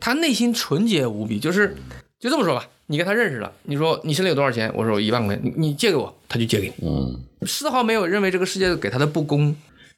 [0.00, 1.38] 他内心纯洁无比。
[1.38, 1.76] 就是
[2.18, 4.70] 就这么说吧，你跟他认识了，你说你身里有多少钱？
[4.74, 9.54] 我说我一万块钱，你你借给我，他就借给你，嗯丝毫没有认为这个世界给他的不公。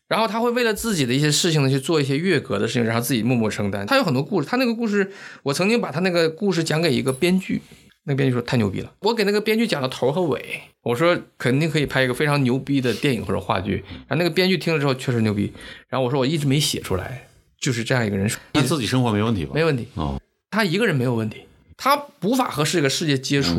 [0.09, 3.85] 然后他会为了自己的一些事情呢去做一些越格的事情，然后自己默默承担。
[3.87, 7.61] 他有很多故事，他那个故事，我曾经把他那个故事讲给一个编剧，
[8.05, 8.91] 那个编剧说太牛逼了。
[9.01, 13.85] 我给那个编剧讲了头和尾，我说肯定可以拍一个非常牛逼的电影或者话剧。
[14.07, 15.53] 然后那个编剧听了之后确实牛逼，
[15.91, 17.29] 然后我说我一直没写出来，
[17.61, 19.51] 就是这样一个人，他自己生活没问题吧？
[19.55, 20.19] 没问题，哦，
[20.51, 21.43] 他一个人没有问题，
[21.79, 23.55] 他无法和这个世界接触。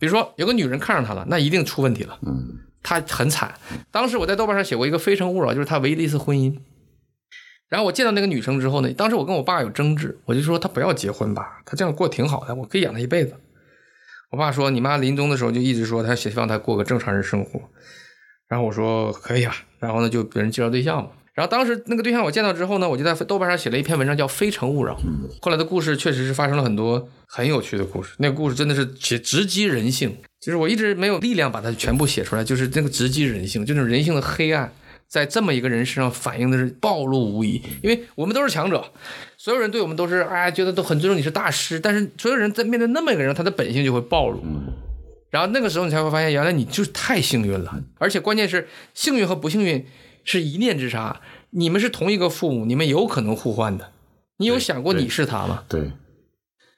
[0.00, 2.18] 比如说有个女人看上他了，那一定出问题了。
[2.22, 3.54] 嗯他很惨。
[3.90, 6.54] 当时我在豆瓣上写过一个《非诚勿扰》，就是他唯一的一次婚姻。
[7.70, 13.34] 然后我见到那个女生之后呢，当时我跟我爸有争执，我就说他不要结婚吧，他这样过挺好的，我可以养他一辈子。
[14.30, 17.58] 我爸说你妈临终的时候就一直说他希望他过个正常人生活，
[18.48, 21.08] 然后我说可以吧，然后呢就别人介绍对象嘛。
[21.34, 24.94] 然后当时那个对象我见到之后呢，我就在豆瓣上写了一篇文章叫《非诚勿扰》。
[25.42, 30.16] 后来的故事确实是发生了很多很有趣的故事，那个故事真的是写直击人性。
[30.40, 34.70] 就是我一直没有力量把它全部写出来，就是那个直击人性，就是人性的黑暗，
[35.08, 37.60] 在这么一个人身上反映的是暴露无遗。
[37.82, 38.92] 因为我们都是强者，
[39.36, 44.40] 所有人对我们都是哎觉得都很尊重你是大师，但是所有人在面对那么一个人，他的本性就会暴露。
[45.30, 49.84] 然后那个时候你才会发现，原来你就是太幸运了，而且关键是幸运和不幸运
[50.24, 51.20] 是一念之差。
[51.50, 53.92] 你们是同一个父母，你们有可能互换的。
[54.38, 55.62] 你有想过你是他吗？
[55.68, 55.92] 对，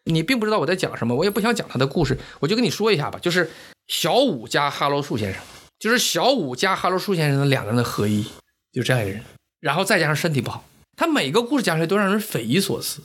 [0.04, 3.50] 你并不知道我在讲什么，我也不想讲他的故事，我就跟你说一下吧，就是
[3.86, 5.42] 小五加哈罗树先生，
[5.78, 8.26] 就是小五加哈罗树先生的两个人的合一，
[8.72, 9.22] 就这样一个人，
[9.60, 10.64] 然后再加上身体不好，
[10.96, 13.00] 他每个故事讲出来都让人匪夷所思。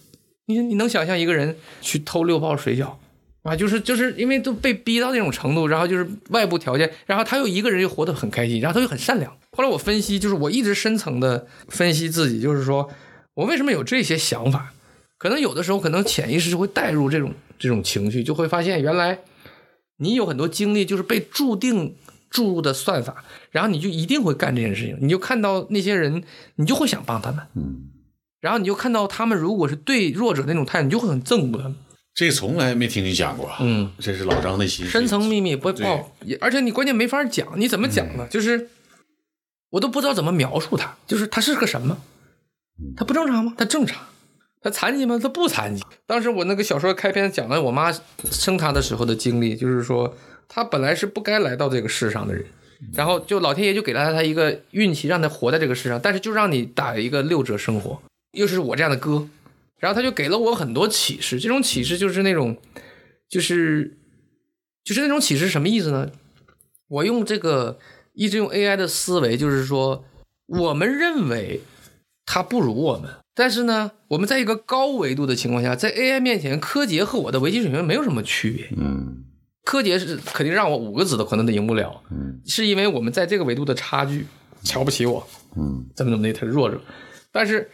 [0.47, 2.95] 你你能想象一个人去偷六包水饺
[3.43, 3.55] 啊？
[3.55, 9.33] 就是就是因为都被逼到那种程度，然后就是外部条件，然后他又一个人又活得很开心，然后他又很善良。
[9.51, 12.89] 后来我分析，就是我一直深层的分析自己，就是说
[13.33, 14.73] 我为什么有这些想法。
[15.17, 19.19] 可能有的时候，可能潜意识就会带入这种这种情绪，就会发现原来
[19.97, 21.95] 你有很多经历就是被注定
[22.29, 26.23] 注入的算法，然后你就一定会干这件事情，你就看到那些人，
[26.55, 27.91] 你就会想帮他们，嗯，
[28.39, 31.75] 然后你就看到他们如果是对弱者那种态度，你就会很憎恶他们。
[32.15, 38.27] 这从来没听你讲过，嗯，这是老张的心，深层秘密不对报，而且你关键没法讲，你怎么讲呢？
[38.27, 38.69] 就是
[39.71, 41.97] 我都不知道怎么描述他，就是他是个什么？
[42.95, 43.55] 他不正常吗？
[43.57, 44.05] 他正常。
[44.63, 45.17] 他残疾吗？
[45.21, 45.83] 他不残疾。
[46.05, 47.91] 当时我那个小说开篇讲了我妈
[48.29, 50.15] 生他的时候的经历，就是说
[50.47, 52.45] 他本来是不该来到这个世上的人，
[52.93, 57.99] 然后就老天爷就给了他一个运气，让他活在这个世上，但是就让你打一个六折生活，
[58.33, 59.27] 又是我这样的哥，
[59.79, 62.55] 然后他就给了我很多启示，这种启示就是那种，
[63.27, 63.97] 就是
[64.83, 66.11] 就是那种启示什么意思呢？
[66.87, 67.79] 我用这个
[68.13, 70.03] 一直用 AI 的思维，就是说
[70.47, 71.61] 我们认为
[72.25, 78.67] 它不如我们，但是呢，我们在一个高维度的情况下，在 AI 面前，柯洁和我的围棋水平没有什么区别。
[78.77, 79.25] 嗯
[79.63, 84.25] 柯洁是肯定让我五个子都可能都赢不了，嗯是因为我们在这个维度的差距。
[84.63, 86.79] 瞧不起我，嗯怎么怎么的，他是弱者。
[87.31, 87.71] 但是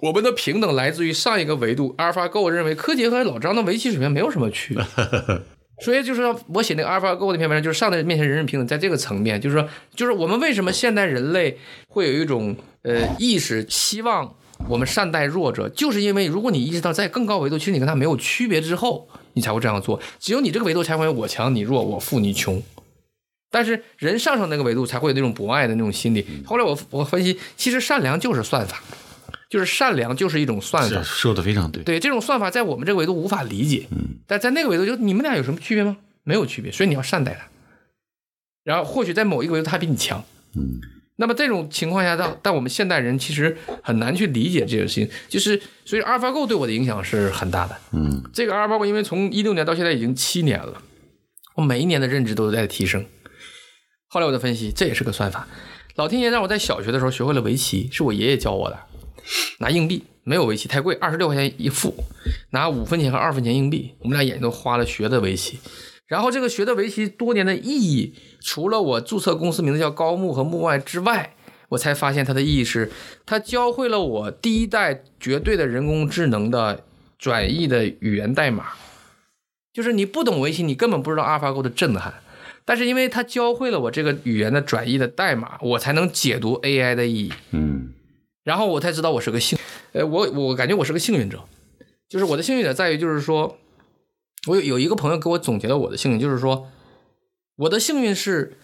[0.00, 4.82] 我们的平等来自于上一个维度，阿尔法狗认为柯洁和老张的围棋水平没有什么区别。
[5.80, 14.36] 所以就是说我写那个阿尔法狗那篇文章，就是上帝面前人人平等，在这个层面，就是说，就是我们为什么现代人类会有一种呃意识，希望
[14.68, 20.00] 我们善待弱者，就是因为如果你意识到在更高维度，其实你跟他没有区别之后，你才会这样做。
[20.18, 22.62] 只有你这个维度才会我强你弱，我富你穷。
[23.50, 26.24] 但是人上升那个维度才会有那种博爱的那种心理。
[26.44, 28.80] 后来我我分析，其实善良就是算法，
[29.50, 31.02] 就是善良就是一种算法。
[31.02, 31.82] 说的非常对。
[31.82, 35.98] 对这种算法，在我们这个维度无法理解，嗯但在那个维度，就你们俩有什么区别吗？
[36.22, 37.48] 没有区别，所以你要善待他。
[38.62, 40.80] 然后或许在某一个维度他比你强，嗯
[41.16, 47.76] 那么这种情况下，但但我们现代人其实很难去理解这个事情，就是所以阿尔法狗对我的影响是很大的。
[47.92, 50.80] 嗯这个阿尔法狗因为从一六年到现在已经七年了，
[51.56, 53.04] 我每一年的认知都在提升。
[54.08, 55.46] 后来我就分析，这也是个算法。
[55.96, 58.78] 老天爷让我在小学的时候学会了围棋，是我爷爷教我的。
[59.58, 61.94] 拿硬币，没有围棋太贵，二十六块钱一副，
[62.50, 65.58] 拿五分钱和二分钱硬币，我们俩眼睛都花了学的围棋。
[66.06, 71.34] 然后这个学的围棋多年的意义，除了我注册公司名字叫高木和木外之外，
[71.68, 72.90] 我才发现它的意义是，
[73.24, 76.84] 它教会了我第一代绝对的人工智能的
[77.16, 78.70] 转译的语言代码。
[79.72, 82.12] 就是你不懂围棋，你根本不知道阿尔法狗的震撼。
[82.64, 87.32] 但是因为它教会了我这个语言的转译的代码，我才能解读 AI 的意义。
[87.52, 87.92] 嗯
[88.50, 89.56] 然后我才知道我是个幸，
[89.92, 91.44] 呃，我我感觉我是个幸运者，
[92.08, 93.56] 就是我的幸运者在于，就是说，
[94.48, 96.68] 我有有一个朋友给我总结了我的幸运，就是说，
[97.54, 98.58] 我的幸运是，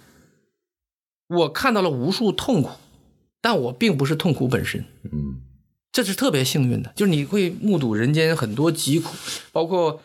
[1.29, 2.71] 我看到了无数痛苦，
[3.41, 5.43] 但我并不是痛苦本身，嗯。
[5.93, 9.15] 这是特别幸运的，就是你会目睹人间很多疾苦，
[9.53, 10.03] 包括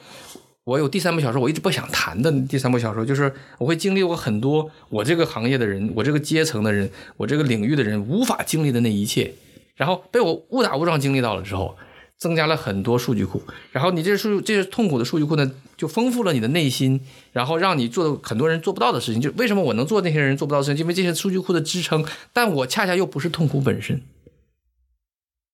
[0.64, 9.34] 我有第三部小说，我一直不想谈的第三部小说，就是我会经历过很多我这个行业的人，我这个阶层的人，我这个领域的人无法经历的那一切，
[9.82, 11.76] 然后被我误打误撞经历到了之后，
[12.20, 13.42] 增加了很多数据库，
[13.72, 19.20] 然后你这数这些痛苦的数据库呢，就丰富了你的内心，然后让你做很多人做不到的事情。
[19.20, 20.82] 就为什么我能做那些人做不到的事情？
[20.82, 24.00] 因为这些数据库的支撑，但我恰恰又不是痛苦本身。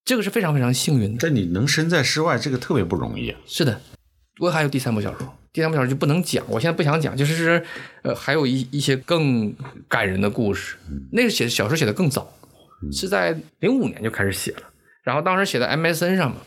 [0.03, 1.17] 这个是非常非常幸运的。
[1.21, 3.39] 但你能身在世外，这个特别不容易啊。
[3.45, 3.79] 是的，
[4.41, 7.65] 我还有第三部小说，第三部小说就不能讲，我现在不想讲，就是
[8.01, 9.55] 呃，还有一一些更
[9.87, 10.29] 感人的。
[10.29, 10.75] 故事。
[11.13, 11.93] 那个写小说写的。
[11.93, 12.33] 更早，
[12.91, 14.63] 是在零五年就开始写了，
[15.03, 16.37] 然后当时写在 MSN 上嘛，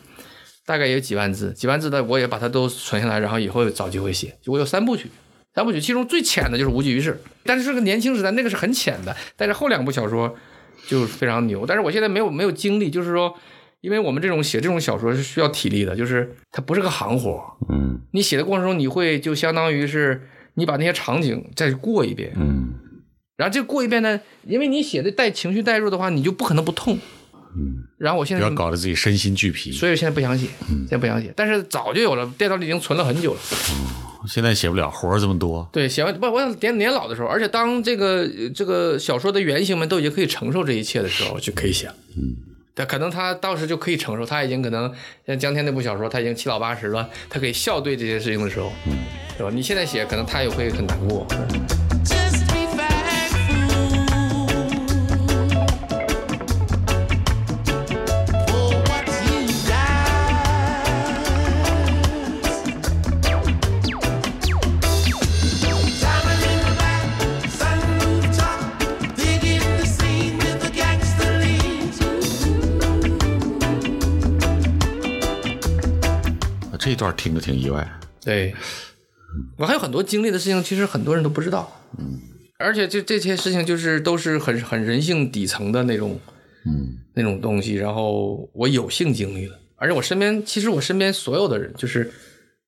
[0.65, 4.37] 大概也有几万字，几万字的我也把它都存下来，然后以后找机会写。
[4.47, 5.11] 我有三部曲，
[5.55, 7.13] 三部曲其中最浅的就是《无济于事》，
[7.45, 10.35] 但是是个年轻时代，那个是很浅的，但是后两部小说
[10.87, 11.65] 就非常牛。
[11.67, 13.35] 但是我现在没有没有精力，就是说。
[13.83, 22.75] 因为我们这种写这种小说是需要体力的，就是它不是个行活，嗯你写的过程中，你会就相当于是你把那些场景再过一遍，嗯
[23.41, 26.99] 然后这过一遍呢，因为你写的带情绪带入的话，你就不可能不痛。
[27.57, 29.73] 嗯，然后我现在不要搞得自己身心俱疲。
[29.73, 33.41] 所以现在不想写，现在不想写，但是早就有了，电脑里已经存了很久了。
[34.29, 35.67] 现在写不了，活儿这么多。
[35.73, 41.95] 对，写完不，我想年年老的时候，而且当这个呃这个小说的原型们都已经可以承受这一切的时候，就可以写了。
[42.19, 42.37] 嗯，
[42.75, 44.93] 对，可能他当时就可以承受，他已经可能
[45.27, 48.93] 像江天那部小说，他已经七老八十了，他可以笑对这些事情的时候，嗯，
[49.39, 49.51] 对吧？
[49.51, 51.27] 你现在写，可能他也会很难过。
[76.91, 77.89] 这段听着挺意外。
[78.21, 78.53] 对，
[79.57, 81.81] 我还有很多经历的事情，其实很多人都不知道。
[81.97, 82.19] 嗯，
[82.59, 86.19] 而且这这些事情就是都是很很人性底层的那种
[86.67, 92.11] 嗯那种东西，然后我有幸经历了，而且我身边其实我身边所有的人，就是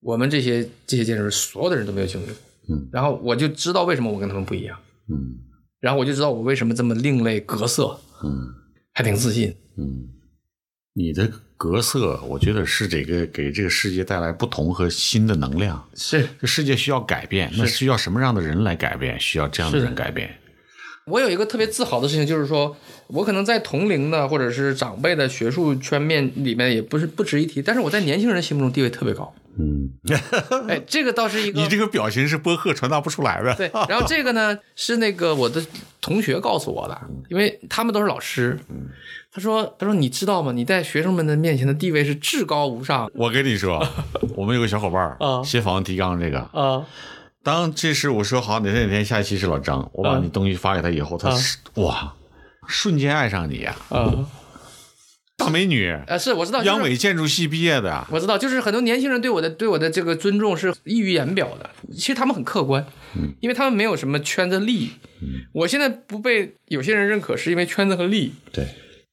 [0.01, 2.35] 我们这些这些建筑师，所有的人都没有经历过。
[2.69, 5.35] 嗯，然后我就知道为什么我跟他们不一样，嗯
[5.81, 8.31] 然后我就知道我为什么这么另类格色，嗯
[8.93, 9.53] 还挺自信。
[9.77, 10.07] 嗯，
[10.95, 11.29] 你的
[11.63, 15.81] 格色，我觉得是这个给这个世界带来不同和新的能量。
[15.95, 19.21] 是这世界需要改变，那需要什么样的人来改变？
[19.21, 20.29] 需要这样的人改变。
[21.07, 29.33] 我有一个特别自豪的事情，就是说我可能在同龄的或者是长辈的学术圈面里面也不是不值一提，但是我在年轻人心目中地位特别高。
[29.59, 29.91] 嗯，
[30.69, 33.55] 哎，这个倒是一个 你这个表情是播客传达不出来的。
[33.55, 35.65] 对，然后这个呢是那个我的
[36.01, 38.59] 同学告诉我的，因为他们都是老师。
[39.35, 40.53] 他说：“他说你知道吗？
[40.53, 43.83] 你在学生们的面前的地位是至高无上我跟你说，
[44.37, 46.85] 我们有个小伙伴儿啊写访问提纲这个，啊
[47.43, 52.13] 当这事我说好哪天哪天下一期是老张，我把啊你东西发给他以后，他是哇，
[52.67, 54.13] 瞬间爱上你呀，啊
[55.45, 61.71] 大美女，呃，是我知道，就是央美建筑系毕业的啊，我知道，就是很多年轻人对我的对我的这个尊重是溢于言表的。
[61.93, 62.85] 其实他们很客观，
[63.41, 64.91] 因为他们没有什么圈子利益。
[65.53, 68.67] 我现在不被有些人认可，是因为圈子和利益，对，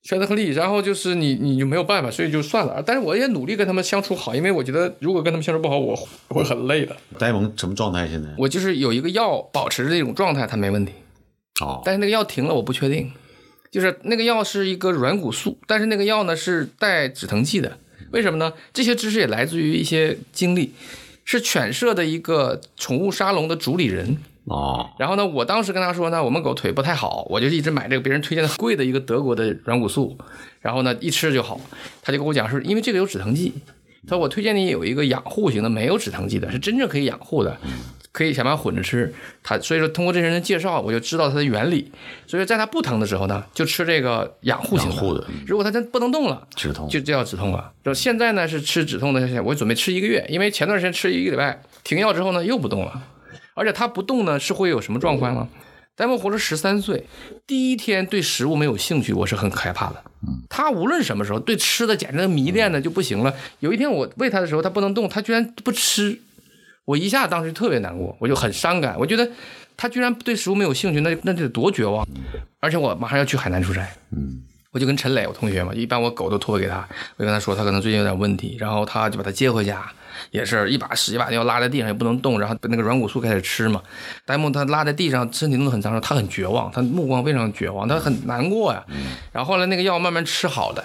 [0.03, 0.49] 圈子和利益。
[0.51, 2.81] 然后就是你你就没有办法，所以就算了。
[2.85, 5.95] 但是我也努力跟他们相处好，因为我觉得如果跟他们相处不好，我
[6.29, 6.95] 会很累的。
[7.17, 8.29] 呆萌什么状态现在？
[8.37, 10.93] 我就是有一个药保持这种状态，它没问题。
[11.61, 13.11] 哦，但是那个药停了，我不确定。
[13.71, 17.77] 就是那个药是一个软骨素，但是那个药呢是带止疼剂的。
[18.11, 18.51] 为什么呢？
[18.73, 20.73] 这些知识也来自于一些经历，
[21.23, 24.17] 是犬舍的一个宠物沙龙的主理人。
[24.45, 30.17] 哦，然后呢，我当时跟他说呢，我们狗腿不太好，我就一直买这个别人推荐的贵的一个德国的软骨素，
[30.59, 31.61] 然后呢一吃就好。
[32.01, 33.53] 他就跟我讲是因为这个有止疼剂，
[34.07, 37.55] 他说我推荐你有一个养护型的，没有止疼剂的，是真正可以养护的，
[38.19, 39.13] 可以想办法混着吃。
[39.41, 41.89] 他所以说通过这些人的介绍，我就知道它的原理。
[42.27, 47.71] 所以说在它不疼的时候呢，就吃这个养护型的嗯如果它真不能动了，止痛就就要止痛了。
[47.81, 53.01] 就现在呢是吃止痛的，我准备吃一个月，因为前段时间吃一个礼拜，停药之后呢又不动了，
[53.53, 55.47] 而且它不动呢是会有什么状况呢？
[55.95, 57.05] 戴萌活了十三岁，
[57.45, 60.03] 第一天对食物没有兴趣，我是很害怕的。
[60.49, 63.33] 他无论什么时候对吃的简直迷恋的就不行了。
[63.59, 66.17] 有一天我喂他的时候，他不能动，他居然不吃，
[66.89, 68.97] 我一下当时特别难过，我就很伤感。
[68.97, 69.29] 我觉得
[69.77, 72.03] 他居然对食物没有兴趣，那那得多绝望！
[72.59, 76.77] 而且我马上要去海南出差，嗯，我就跟陈磊，我同学嘛，一般我狗都托给他，
[77.17, 79.85] 我就跟他说他可能最近有点问题，然后他就把他接回家，
[80.31, 83.83] 也是一把屎一把尿拉在地上也不能动，然后那个软骨素开始吃嘛。
[84.25, 88.83] 呆萌他拉在地上，身体弄得很脏，他很绝望，他目光非常绝望，他很难过呀。
[89.31, 90.83] 然后后来那个药慢慢吃好的，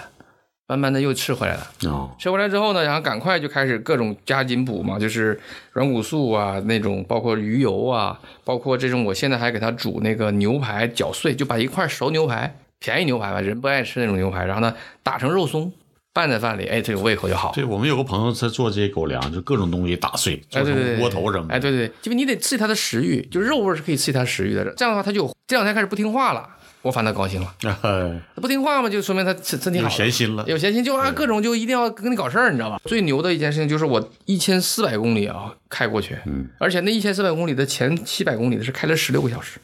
[0.67, 1.67] 慢慢的又吃回来了。
[1.83, 5.39] 哦，吃回来之后呢，然后赶快就开始各种加紧补嘛，就是
[5.73, 15.71] 软骨素啊，那种包括鱼油啊，包括这种，我现在还给它煮那个牛排搅碎，就把一块熟牛排，便宜牛排吧，人不爱吃那种牛排，然后呢打成肉松
[16.15, 17.53] 拌在饭里，哎，这个胃口就好。
[17.55, 21.55] 对，我们有个朋友在做这些狗粮，就各种东西打碎，做哎，对对对，成窝头什么的。
[21.55, 24.65] 哎，对对，对因为你得刺激它的食欲，就是肉味儿是可以刺激它食欲的。
[24.77, 26.49] 这样的话，它就这两天开始不听话了，
[26.85, 27.55] 我反倒高兴了。
[27.83, 29.91] 他，不听话嘛，就说明他身身体好有。
[29.91, 30.45] 闲心了。
[30.47, 32.79] 有闲心就啊，各种就一定要跟你搞事儿，你知道吧？
[32.85, 39.59] 最牛的一件事情就是我一千四百公里啊开过去，嗯，而且那一千四百公里的前七百公里的是开了十六个小时，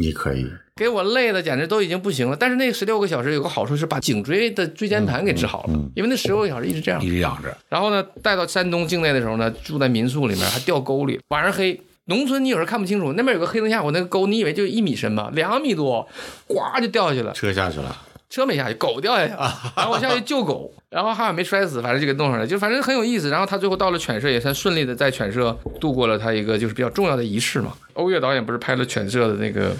[0.00, 0.46] 你可以，
[0.76, 2.36] 给我累的简直都已经不行了。
[2.36, 7.08] 但是那十六个小时有个好处是把颈椎的椎间盘给治好了，因为那十六个小时一直这样一。
[7.08, 7.56] 直养着。
[7.68, 11.80] 然后呢，带到山东境内的时候呢，住在民宿里面，还掉沟里，晚上黑。
[12.06, 16.08] 农村你有时候看不清楚，那边有个黑灯瞎火那个沟，你以为就一米深吗，两米多，
[16.48, 17.32] 呱就掉下去了。
[17.32, 17.96] 车下去了，
[18.28, 23.30] 车没下去，狗掉下去了， 然后我下去救狗，然后还好没摔死，反正就给弄上来，就反正很有意思。
[23.30, 27.72] 然后他最后到了犬舍，也算顺利的在犬舍度过了他一个就是比较重要的仪式嘛。
[27.94, 29.72] 欧月导演不是拍了犬舍的那个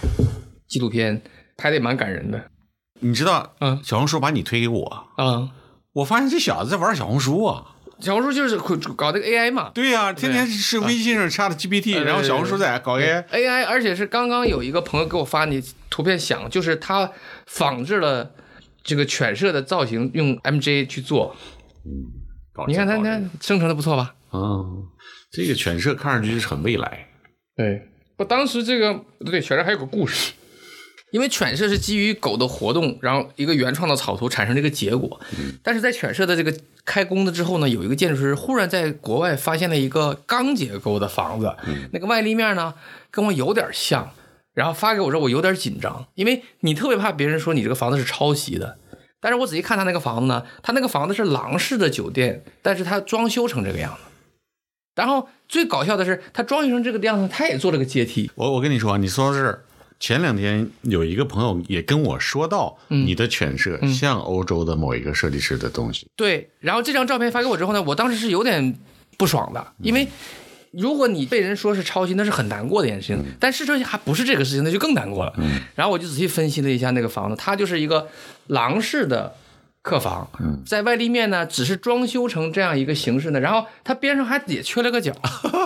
[0.69, 1.21] 纪录片，
[1.57, 2.41] 拍的也蛮感人的。
[3.01, 4.85] 你知道，嗯小红书把你推给我，
[5.17, 5.51] 啊、
[5.95, 7.72] 我发现这小子在玩小红书啊。
[8.03, 8.59] 小红书就是
[8.95, 13.25] 搞这个 AI 嘛对呀、天天是微信上 chat GPT，对然后小红书在搞 AI。
[13.29, 17.11] ，AI，而且是刚刚有一个朋友给我发你图片想，就是他
[17.47, 18.33] 仿制了
[18.83, 21.37] 这个犬舍的造型，用 MJ 去做。
[21.85, 22.21] 嗯
[22.69, 24.15] 你看他，这搞这你看生成的不错吧？
[24.33, 24.85] 嗯，
[25.31, 27.07] 这个犬舍看上去是很未来。
[27.57, 27.89] 对，
[28.19, 30.33] 我当时这个对犬舍还有个故事，
[31.13, 35.21] 因为犬舍是基于狗的活动，然后一个原创的草图产生这个结果。
[35.63, 36.53] 但是在犬舍的这个
[36.85, 41.55] 开工的之后呢，有一个建筑师忽然在国外发现了一个钢结构的房子，
[41.93, 42.75] 那个外立面呢
[43.11, 44.11] 跟我有点像，
[44.55, 48.79] 然后发给我说我有点紧张，因为你特别怕别人说你这个房子是抄袭的。
[49.21, 54.01] 但是我仔细看他那个房子呢，他那个房子是狼式的酒店，但是他装修成这个样子。
[54.95, 58.31] 然后最搞笑的是，他装修成这个样子，他也做了个阶梯。
[58.35, 59.65] 我我跟你说，你说到这儿，
[60.03, 66.09] 前两天有一个朋友也跟我说到，嗯你的犬舍像欧洲的某一个设计师的东西。
[66.17, 68.77] 对，然后这张照片发给我之后呢，我当时是有点
[69.17, 70.09] 不爽的，因为
[70.73, 73.25] 如果你被人说是抄袭，那是很难过的一件事情。
[73.39, 75.33] 但事实还不是这个事情，那就更难过了。
[75.77, 78.09] 然后我就仔细分析了一下那个房子，它就是一个
[78.49, 79.33] 廊式的
[79.83, 80.31] 客房，
[80.65, 85.13] 在外立面呢只是装修成这样一个形式呢，然后它边上还也缺了个角。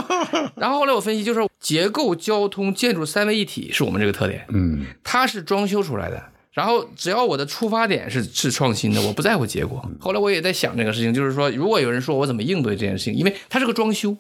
[0.57, 4.47] 然后后来我分析，就是结构、交通、建筑三位一体是我们这个特点。
[4.49, 6.23] 嗯，它是装修出来的。
[6.53, 9.87] 然后只要我的出发点是是创新的，我不在乎结果。
[10.01, 14.17] 后来我也在想这个事情，就是说，如果有人说我怎么应对这件事情，因为它是个装修，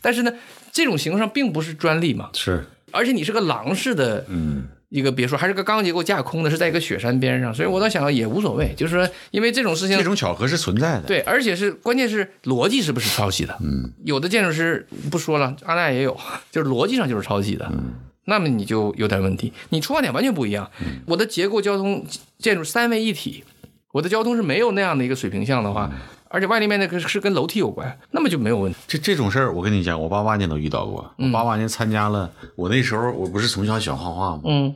[0.00, 0.32] 但是呢，
[0.72, 4.64] 这种形式上并不是专利嘛，是，而且你是个廊式的嗯，
[4.94, 13.58] 一个别墅，还是个钢结构架空的，是在一个雪山边上，所以我倒想也无所谓，就是说，因为这种事情这种巧合是存在的。，对，而且是关键是逻辑是不是抄袭的？
[13.60, 16.16] 嗯，有的建筑师不说了，阿赖也有，
[16.52, 17.68] 就是逻辑上就是抄袭的。
[17.72, 17.94] 嗯
[18.26, 19.52] 那么你就有点问题。
[19.68, 20.70] 你出发点完全不一样，
[21.04, 22.02] 我的结构、交通、
[22.38, 23.44] 建筑三位一体，
[23.92, 25.92] 我的交通是没有那样的一个水平向的话，
[26.34, 28.78] 而且外立面那个是跟楼梯有关，那么就没有问题。
[28.88, 31.14] 这这种事儿，我跟你讲，我八八年都遇到过。
[31.16, 34.42] 我八八年参加了，我那时候我不是从小喜欢画画吗？
[34.46, 34.74] 嗯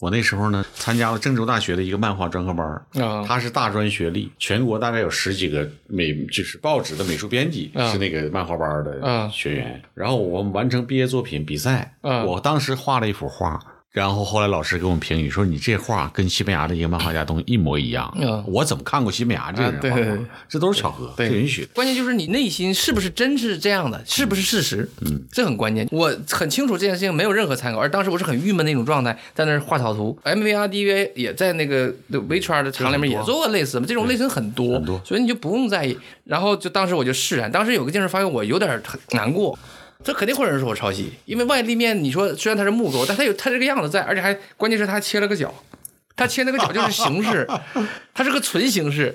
[0.00, 9.80] 我那时候呢，参加了郑州大学的一个漫画专科班儿啊他是大专学历，全国大概有十几个美就是报纸的美术编辑、啊是那个漫画班的学员。
[9.94, 13.60] 然后我们完成毕业作品比赛，啊我当时画了一幅画。
[13.92, 18.06] 然后后来老师给我们评语说：“你这画跟西班牙的一个漫画家东西一模一样。
[18.06, 19.90] 啊我怎么看过西班牙这个人画画？
[19.90, 21.68] 啊对对对这都是巧合，对这允许的。
[21.74, 24.88] 关键就是你内心是不是真是这样的，是不是事实？
[25.02, 25.86] 嗯，这很关键。
[25.92, 30.18] 我很清楚这件事情没有任何参考，而当时我是很郁闷的一种状态，在那儿画草图。
[30.24, 35.98] MVRDV 也在那个 VCHR 的厂里面也做过类似的，这种类似很多，很多所以你就不用在意。
[36.24, 39.58] 然后就当时我就释然，当时有个镜头发现我有点难过。
[40.04, 45.54] 这肯定会有人说我抄袭，因为外立面你说虽然它是木构，但它有它这个样子在，而且还关键是它切了个角，
[46.16, 47.48] 它切那个角就是形式，
[48.14, 49.14] 它是个纯形式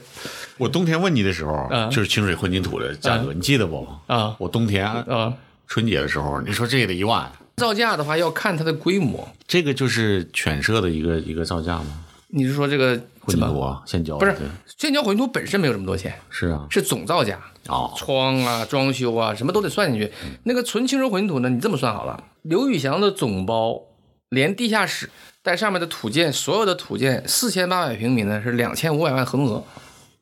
[0.58, 3.88] 我冬天问你的时候，啊就是清水混凝土的价格，你记得不？
[4.08, 5.34] 啊我冬天啊。
[5.70, 9.28] 春节的时候，你说这个得一万，造价的话要看它的规模。
[9.46, 12.06] 这个就是犬舍的一个一个造价吗？
[12.30, 12.98] 你是说这个
[13.28, 14.48] 混凝土啊，现浇不是对
[14.78, 20.12] 建交混凝土本身没有这么多钱，是啊，是总造价，哦，窗啊、装修啊什么都得算进去。
[20.44, 23.82] 那个纯轻柔混凝土呢，你这么算好了，刘宇翔的总包
[24.30, 25.10] 连地下室
[25.44, 29.64] 带上面的土建，所有的土建四千八百平米呢是两千五百万合同额，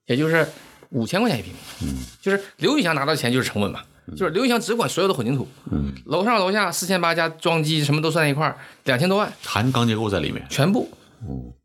[0.08, 0.48] 也就是
[0.90, 1.60] 五千块钱一平米。
[1.84, 3.82] 嗯，就是刘宇翔拿到钱就是成本嘛。
[4.16, 10.88] 就是刘宇翔只管所有的混凝土，嗯，楼上楼下四千八加装机什么都算在一块儿，两千多万含钢结构在里面，全部。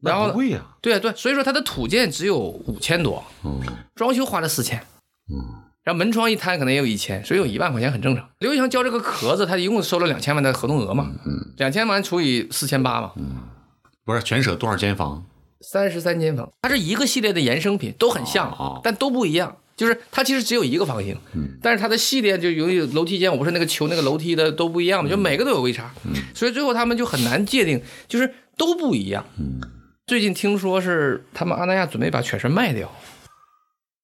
[0.01, 0.99] 然后贵呀，对啊。
[0.99, 3.61] 对，所以说它的土建只有五千多，嗯，
[3.95, 4.79] 装修花了四千，
[5.33, 5.37] 嗯，
[5.83, 8.29] 然后门窗一摊可能也有一千，所以有一万块钱很正常。
[8.39, 13.37] 刘宇翔交这个壳子，他一共收了两千万的合同额嘛，嗯，两千万除以四千八嘛，嗯。
[14.05, 15.25] 不是全舍多少间房？
[15.61, 19.57] 三十三间房，它是一个系列的衍生品，都很像，哦但都不一样。
[19.77, 21.17] 就是它其实只有一个房型，
[21.63, 25.91] 但是它的系列就由于楼梯间，我不是那个求那个楼梯的都不一样嘛，就每个都有微差，
[26.35, 28.31] 所以最后他们就很难界定，就是
[28.61, 29.25] 都不一样。
[30.07, 32.93] 最近听说是他们阿那亚准备把犬神卖掉，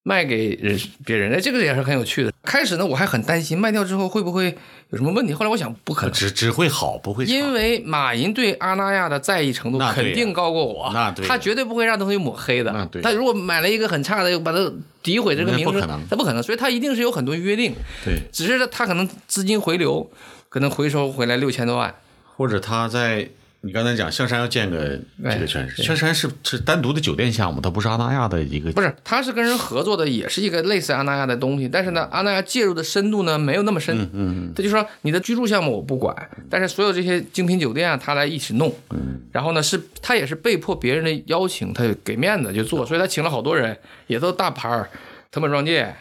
[0.01, 2.33] 卖给人别人，哎，这个也是很有趣的。
[2.41, 4.57] 开始呢，我还很担心卖掉之后会不会
[4.89, 10.09] 有什么问题，后来我想不可能，只只会好，不会差因为马云对阿那亚的在意程度那对呀。
[10.09, 11.29] 肯定高过我，那对呀。
[11.29, 12.71] 他绝对不会让东西抹黑的。
[12.71, 14.57] 那对他如果买了一个很差的，把它
[15.03, 20.09] 诋毁这个名声他不可能，所以他一定是有很多约定，对，只是他可能资金回流，
[20.49, 21.93] 可能回收回来六千多万。
[22.37, 23.29] 或者他在
[23.67, 33.99] 你刚才讲象山要建个这个全对是，象山是是单独的酒店项目，它不是阿那亚的一个，不是，他是跟人合作的，也是一个类似阿那亚的东西，但是呢，阿那亚介入的深度呢没有那么深。
[33.99, 36.15] 嗯嗯，他就说你的居住项目我不管，
[36.49, 38.73] 但是所有这些精品酒店啊，他来一起弄。
[38.91, 44.89] 嗯，然后呢，是他也是被迫别人的邀请，他就给面子就做，所以他请了好多人，也都大牌儿，
[45.29, 45.93] 藤本壮介、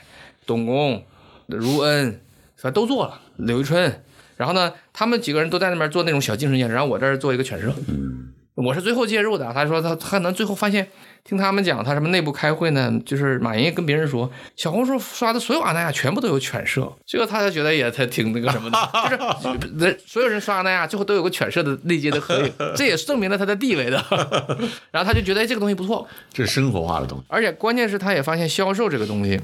[0.46, 1.02] 董工、
[1.46, 2.20] 如恩，
[2.54, 4.02] 反正都做了，柳一春。
[4.36, 7.72] 然后呢，他们几个人都在那边做那种小精神建设，然后我这儿做一个犬舍。
[7.88, 9.52] 嗯，我是最后介入的。
[9.52, 10.86] 他说他他可能最后发现，
[11.24, 12.92] 听他们讲，他什么内部开会呢？
[13.04, 18.76] 就是马云跟别人说，小红书刷的所有阿那亚全部都有犬舍，最后他才觉得也他挺那个什么的，
[19.42, 24.02] 就是那所有人刷阿那亚最后都有个犬舍的内接的合影，这也证明了他的地位的。
[24.92, 27.24] 然后他就觉得哎这个东西不错，这是生活化的东西。
[27.28, 29.40] 而且关键是他也发现销售这个东西，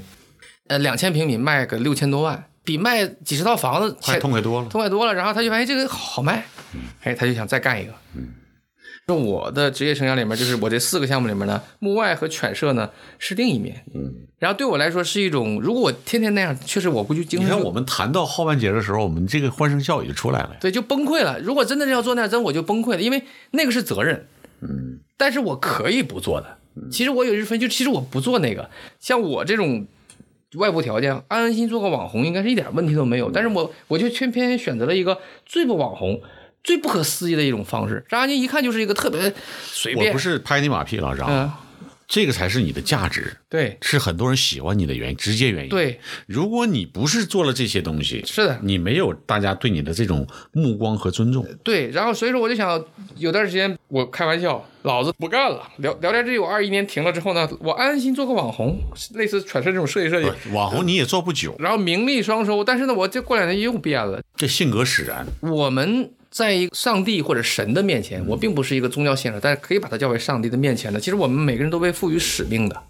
[0.67, 5.13] 呃，两千平米卖个六千多万，比卖几十套房子快痛快多了，痛快多了。
[5.13, 6.45] 然后他就发现这个好卖，
[7.01, 7.93] 哎，他就想再干一个。
[9.05, 12.89] 就我的职业生涯里面，就是我这四个项目里面呢，幕外和犬舍呢
[13.19, 13.83] 是另一面。
[13.93, 20.55] 嗯，然后对我来说是一种，如果我天天那样，确实我估计精神你看我们谈到后半截的时候，我们这个欢声笑语就出来了。
[20.61, 21.37] 对就崩溃了。
[21.41, 24.25] 如果真的是要做那样，真我就崩溃了，因为那个是责任。
[24.61, 26.59] 嗯，但是我可以不做的。
[26.89, 28.69] 其实我有一分，就其实我不做那个，
[29.01, 29.85] 像我这种
[30.57, 33.31] 外部条件，安安心做个网红，应该是一点问题都没有。
[33.31, 36.21] 但是我我就偏偏选择了一个最不网红、
[36.63, 39.33] 最不可思议的一种方式，张安妮一看就是一个特别
[39.63, 40.07] 随便。
[40.07, 41.51] 我不是拍你马屁，了张，嗯，
[42.07, 51.89] 这个才是你的价值，对是很多人喜欢你的原因，直接原因。，对，如果你不是做了这些东西，是的，你没有大家对你的这种目光和尊重，对。
[51.91, 52.83] 然后所以说我就想，
[53.17, 58.79] 有段时间我开玩笑，老子不干了，聊聊天这，我二一年停了之后呢，我安安心做个网红，
[59.15, 60.29] 类似犬舍这种设计设计。
[60.51, 64.21] 网红你也做不久，然后名利双收，但是呢，我这过两年又变了。
[64.35, 65.25] 这性格使然。
[65.41, 70.99] 我们在上帝或者神的面前，我并不是一个宗教信仰者，但是可以把它叫为上帝的面前的。
[70.99, 72.83] 其实我们每个人都被赋予使命的。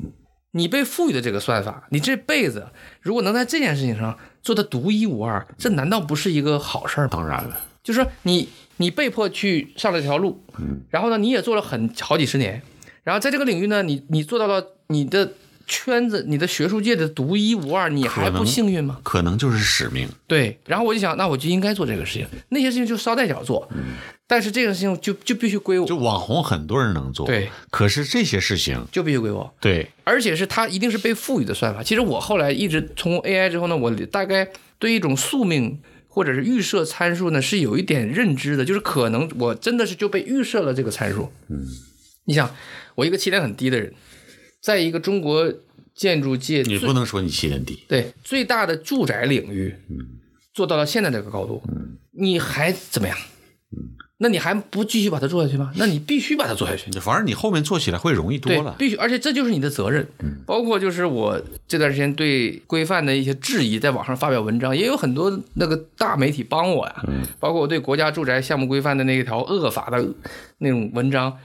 [0.52, 2.68] 你被赋予的这个算法，你这辈子
[3.02, 7.10] 如果能在这件事情上做的独一无二，这难道不是一个好事儿吗？
[7.12, 10.42] 当然了，就是说你你被迫去上了这条路，
[10.90, 12.62] 然后呢，你也做了很好几十年，
[13.04, 15.34] 然后在这个领域呢，你你做到了你的
[15.66, 19.00] 圈子、你的学术界的独一无二，你还不幸运吗？
[19.04, 20.08] 可能就是使命。
[20.28, 23.70] 对，然后我就想，那我就应该做这个事情，那些事情就捎带脚做，
[24.28, 29.54] 但是这个事情就就必须归我，就网红很多人能做，对，可是这些事情，就必须归我。
[29.60, 31.82] 对，而且是它一定是被赋予的算法。
[31.82, 34.48] 其实我后来一直从 AI 之后呢，我大概
[34.80, 41.32] 对一种宿命或者是预设参数呢是有一点认知的，就是可能我真的是就被预设了这个参数。
[41.50, 41.66] 嗯，
[42.26, 42.54] 你想，
[42.96, 43.94] 我一个起点很低的人，
[44.64, 45.54] 在一个中国
[45.94, 49.76] 建筑界你不能说你起点低，对最大的住宅领域，
[50.54, 51.62] 做到了现在这个高度，
[52.12, 53.18] 你还怎么样？
[54.20, 55.74] 那你还不继续把它做下去吗？
[55.76, 56.90] 那你必须把它做下去。
[57.02, 58.74] 反而你后面做起来会容易多，了。
[58.80, 60.08] 必须，而且这就是你的责任。
[60.46, 67.04] 包括就是我这段时间对规范的一些质疑，在网上发表文章，也有很多那个大媒体帮我呀。
[67.38, 70.08] 包括我对国家住宅项目规范的那条恶法的
[70.60, 71.38] 那种文章，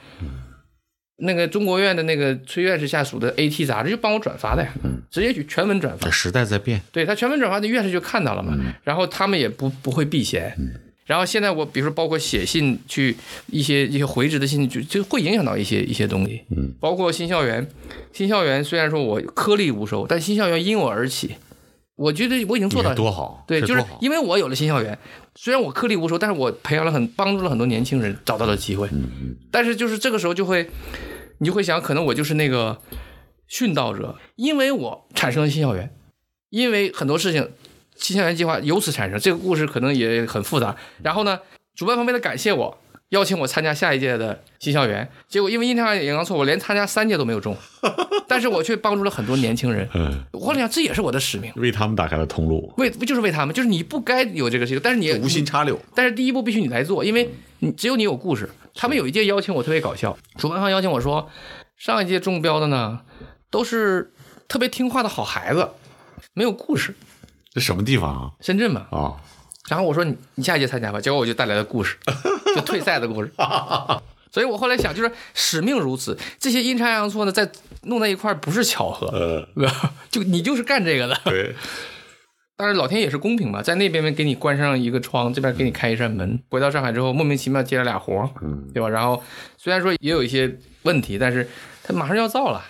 [1.19, 4.73] 那个中国院的那个崔院士下属的 AT 杂志就帮我转发的呀，
[5.11, 6.07] 直接去全文转发。
[6.07, 6.11] 这。
[6.13, 10.57] 时代在变，对他全文转发的院士就看到了嘛，然后他们也不不会避嫌。
[11.07, 13.17] 然后现在我比如说包括写信去
[13.47, 17.67] 一些一些回执的信，就就会影响到一些一些东西，嗯，包括新校园，
[18.13, 21.37] 新校园虽然说我颗粒无收，但新校园因我而起，
[21.97, 24.99] 我觉得我已经做到多好，对，就是因为我有了新校园，
[25.35, 28.87] 虽然我颗粒无收，但是我培养了很帮助了很多年轻人找到了机会。
[29.51, 30.69] 但是就是这个时候就会，
[31.39, 32.81] 你就会想，可能我就是那个
[33.51, 35.91] 殉道者，因为我产生了新校园，
[36.51, 37.51] 因为很多事情，
[37.97, 39.19] 新校园计划由此产生。
[39.19, 40.77] 这个故事可能也很复杂。
[41.03, 41.41] 然后呢，
[41.75, 42.79] 主办方为了感谢我。
[43.11, 47.57] 邀请我参加下一届的新校园，结果因为阴差阳错，我连参加三届都没有中，
[48.29, 49.89] 但是我却帮助了很多年轻人。
[49.95, 51.51] 嗯，我想，这也是我的使命。
[51.57, 53.55] 为他们打开了通路，为不就是为他们？
[53.55, 55.81] 就是你不该有这个事情，但是你无心插柳。
[55.95, 57.31] 但是第一步必须你来做，因为
[57.61, 58.47] 你只有你有故事。
[58.81, 61.29] 他们有一届邀请我特别搞笑，主办方邀请我说，
[61.77, 63.01] 上一届中标的呢
[63.51, 64.13] 都是
[64.47, 65.69] 特别听话的好孩子，
[66.33, 66.95] 没有故事。
[67.53, 68.31] 这什么地方啊？
[68.41, 69.19] 深圳嘛，啊，
[69.69, 71.97] 然后我说你你下一届参加吧，结果我就带来了故事，
[72.55, 73.33] 就退赛的故事。
[74.31, 77.51] 所以我后来想，就是使命如此，这些阴差阳错呢，在
[77.83, 79.69] 弄在一块儿不是巧合，呃，
[80.09, 81.21] 就你就是干这个的。
[81.25, 81.57] 对，
[82.59, 86.43] 当然，老天也是公平嘛，在那边给你关上一个窗，这边给你开一扇门。
[86.51, 88.29] 回到上海之后，莫名其妙接了俩活儿，
[88.75, 88.89] 对吧？
[88.89, 89.23] 然后
[89.57, 90.53] 虽然说也有一些
[90.83, 91.49] 问题，但是
[91.85, 92.61] 他马上要造了，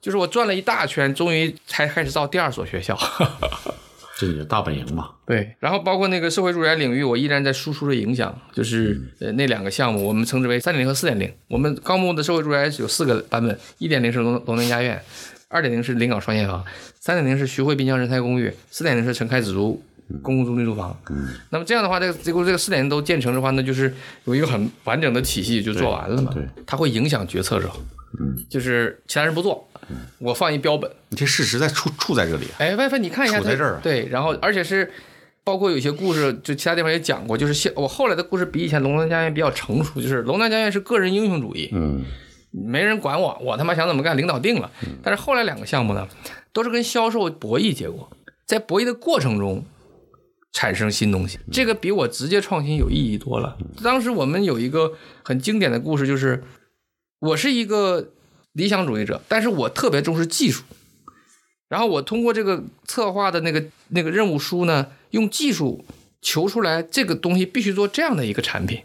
[0.00, 2.98] 就是我转了一大圈，终于才开始造第二所学校。
[4.16, 5.10] 这你的大本营嘛。
[5.26, 11.30] 对，然后包括那个社会住宅领域，我依然在输出着影响，就是呃那两个项目，我们称之为三点零和四点零。
[11.48, 14.98] 我们高木的社会住宅有四个版本，一点零是龙龙南家苑，
[15.54, 16.64] 二点零是临港双间房，
[16.98, 19.80] 三点零是徐汇滨江人才公寓，四点零是陈开紫竹
[20.20, 20.98] 公共租赁住房。
[21.10, 23.94] 嗯，那么这样的话，这个结果这个四点零都建成的话，那就是
[24.24, 26.32] 有一个很完整的体系就做完了嘛。
[26.34, 27.70] 对对它会影响决策者。
[28.18, 29.68] 嗯，就是其他人不做，
[30.18, 30.90] 我放一标本。
[31.10, 32.58] 你这事实在处处在这里啊。
[32.58, 34.90] 哎，外分你看一下，处在这儿啊对，然后而且是
[35.44, 42.02] 包括有些故事，就其他地方也讲过，就是现我后来的故事比以前龙南家园比较成熟，就是龙南家园是个人英雄主义，嗯，
[42.56, 44.70] 没人管我，我他妈想怎么干，领导定了。
[45.02, 46.08] 但是后来两个项目呢，
[46.52, 48.08] 都是跟销售博弈结果，
[48.46, 49.64] 在博弈的过程中
[50.52, 53.58] 产生新东西，这个比我直接创新有意义多了。
[53.82, 54.92] 当时我们有一个
[55.24, 56.44] 很经典的故事，就是
[57.18, 58.12] 我是一个
[58.52, 60.62] 理想主义者，但是我特别重视技术。
[61.68, 65.84] 然后我通过这个策划的那个那个任务书呢，用技术
[66.20, 68.82] 求出来这个东西必须做这样的一个产品，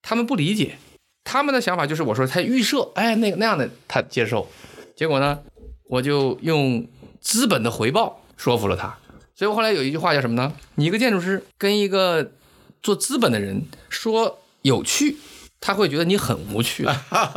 [0.00, 0.78] 他们不理解，
[1.24, 4.48] 他们的想法就是我说他预设，哎，那个那样的他接受，
[4.94, 5.38] 结果呢，
[5.84, 6.86] 我就用
[7.20, 8.98] 资本的回报说服了他。
[9.34, 10.52] 所以我后来有一句话叫什么呢？
[10.74, 12.32] 你一个建筑师跟一个
[12.82, 15.16] 做资本的人说有趣，
[15.64, 16.84] 他会觉得你很无趣，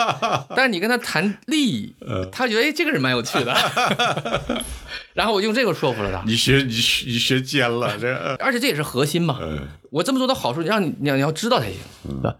[0.55, 1.95] 但是你跟他谈利益，
[2.31, 3.55] 他觉得哎这个人蛮有趣的，
[5.13, 6.23] 然后我用这个说服了他。
[6.25, 9.37] 你学你学你学尖了，这而且这也是核心嘛。
[9.41, 9.59] 嗯
[9.91, 11.77] 我这么做的好处，让你你要你要知道才行？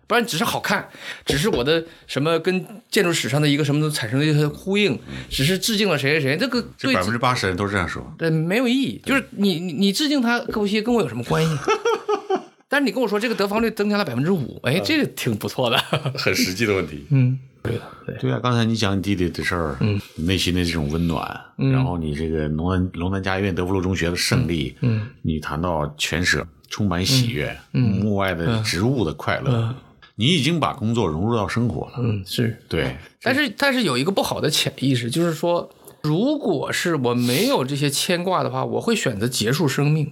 [0.07, 0.89] 不然只是好看，
[1.25, 8.13] 只是我的什么跟建筑史上的一个什么都产生了一些呼应，只是致敬了谁谁谁，这个对这百分之八十人都这样说。
[8.17, 9.01] 对没有意义。
[9.05, 11.55] 就是你你你致敬他可不西耶跟我有什么关系？
[12.68, 15.78] 但是你跟我说这个得房率增加了百分之五，哎，这个挺不错的。
[16.18, 17.05] 很实际的问题。
[17.11, 18.16] 嗯，对的，对。
[18.18, 29.76] 对啊，刚才你讲你弟弟的事儿，嗯，内心的这种温暖，嗯，然后你这个龙南龙南家苑德福路中学的胜利，嗯，你谈到全舍充满喜悦，嗯，幕外的植物的快乐，
[30.16, 32.57] 你已经把工作融入到生活了，嗯，是。
[32.68, 35.70] 对，但是但是有一个不好的潜意识，就是说，
[36.01, 40.11] 如果是我没有这些牵挂的话，我会选择结束生命。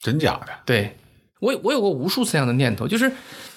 [0.00, 0.96] 真假的，对，
[1.40, 3.12] 我我有过无数次这样的念头，就是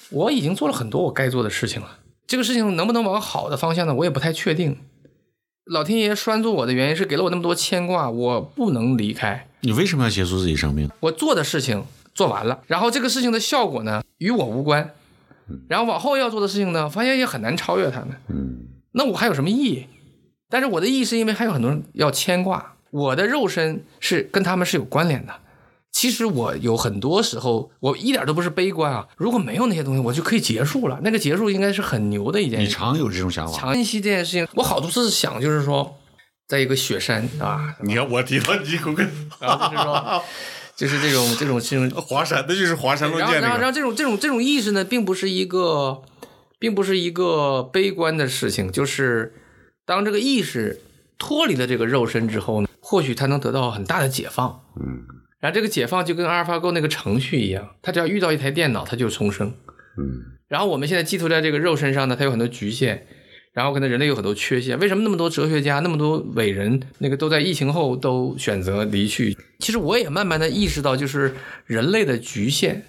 [0.10, 3.94] 我已经做了很多我该做的事情了，这个事情能不能往好的方向呢？
[3.94, 4.78] 我也不太确定。
[5.66, 9.48] 老天爷拴住我的原因是给了我那么多牵挂，我不能离开。
[9.62, 10.90] 你为什么要结束自己生命？
[11.00, 11.84] 我做的事情
[12.16, 14.92] 做完了，然后这个事情的效果呢与我无关，
[15.68, 18.10] 然后往后要做的事情呢，发现也很难超越他们。
[18.30, 19.86] 嗯，那我还有什么意义？
[20.50, 25.34] 但是我的意义是因为还有很多人要牵挂，我的肉身是跟他们是有关联的。
[26.00, 29.06] 其实我有很多时候，我一点都不是悲观啊。
[29.18, 30.97] 如果没有那些东西，我就可以结束了。
[31.04, 32.66] 那个结束应该是很牛的一件事。
[32.66, 33.60] 你常有这种想法？
[33.60, 35.97] 长期这件事情，我好多次想，就是说，
[36.47, 39.06] 在一个雪山啊，你看我提到你口跟
[39.41, 40.24] 然后就是说，
[40.78, 43.66] 就是这种这种这种华山，那就是华山论然后，然后，然。
[43.66, 46.02] 后这种这种这种意识呢，并不是一个，
[46.58, 48.72] 并不是一个悲观的事情。
[48.72, 49.34] 就是
[49.86, 50.80] 当这个意识
[51.18, 54.62] 脱离了这个肉身之后呢，或许它能得到很大的解放。
[54.80, 55.04] 嗯
[55.40, 59.54] 然后这个解放就跟阿尔法狗那个程序一样，它只要遇到一台电脑，它就重生。
[59.98, 63.06] 嗯然后我们现在寄托在这个肉身上呢，它有很多局限，
[63.54, 64.80] 然后可能人类有很多缺陷。
[64.80, 69.38] 为什么那么多哲学家、那么多伟人，那个都在疫情后都选择离去？
[69.60, 71.36] 其实我也慢慢的意识到，就是
[71.68, 72.82] 人类的局限，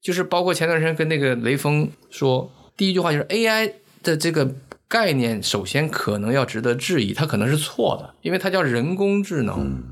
[0.00, 3.72] 就是包括前段时间跟那个雷锋说，第一句话就是 AI
[4.04, 4.54] 的这个
[4.86, 9.89] 概念，首先可能要值得质疑，它可能是错的，因为它叫人工智能。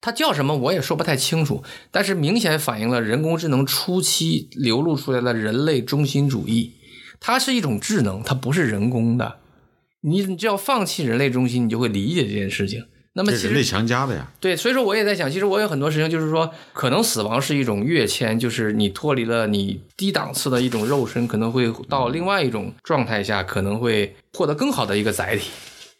[0.00, 6.74] 它叫什么我也说不太清楚，但是明显反映了人工智能初期流露出来的人类中心主义。
[7.20, 9.38] 它是一种智能，它不是人工的。
[10.02, 12.84] 你你只要放弃人类中心，你就会理解这件事情。
[13.14, 14.30] 那么其这人类实强加的呀。
[14.38, 25.50] 对，所以说我也在想，其实我有很多事情，就是说，可能死亡是一种跃迁，就是你脱离了你低档次的一种肉身，可能会到另外一种状态下，可能会获得更好的一个载体。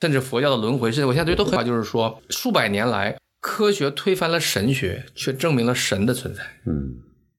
[0.01, 6.43] 甚至佛教的轮回，是我现在对都很好，就是说，数百年来科学推翻了神学，却证明了神的存在。
[6.67, 6.97] 嗯，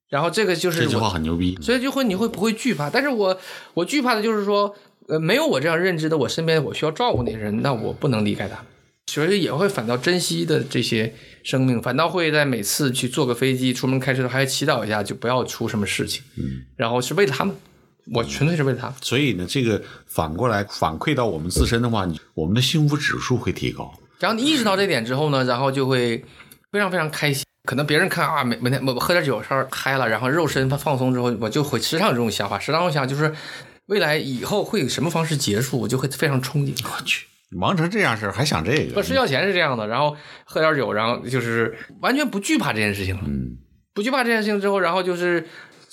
[0.10, 1.58] 然后这个就是这句话很牛逼。
[1.62, 2.90] 所以就会你会不会惧怕？
[2.90, 3.40] 但是我
[3.74, 4.76] 我惧怕的就是说，
[5.08, 8.66] 呃，没有我这样认知的我身边我需要照顾那些人，那我不能离开他们，
[9.08, 16.24] 所以也会反倒珍惜的这些生命，反倒会在每次去坐个飞机出门开车还祈祷一下，就不要出什么事情。
[16.38, 17.54] 嗯，然后是为了他们，
[18.14, 18.96] 我纯粹是为了他们。
[19.02, 23.99] 所以呢，这个反过来反馈到我们自身的话，你我们的幸福指数会提高。
[24.20, 26.24] 然后你意识到这点之后呢，然后就会
[26.72, 27.46] 非常非常开心。
[27.66, 33.34] 可能别人看啊，每每天我喝点酒稍微嗨了，然后肉身放松之后，我就会时常有这种想法，时常我想就是
[33.88, 36.74] 未来以后会以什么方式结束，我就会非常憧憬。
[36.84, 39.04] 我去，忙成这样事儿还想这不个？
[39.04, 40.16] 睡觉前是这样的，然后
[40.46, 43.22] 喝点酒，然后就是完全不惧怕这件事情了。
[43.28, 43.58] 嗯，
[43.94, 45.46] 不惧怕这件事情之后，然后就是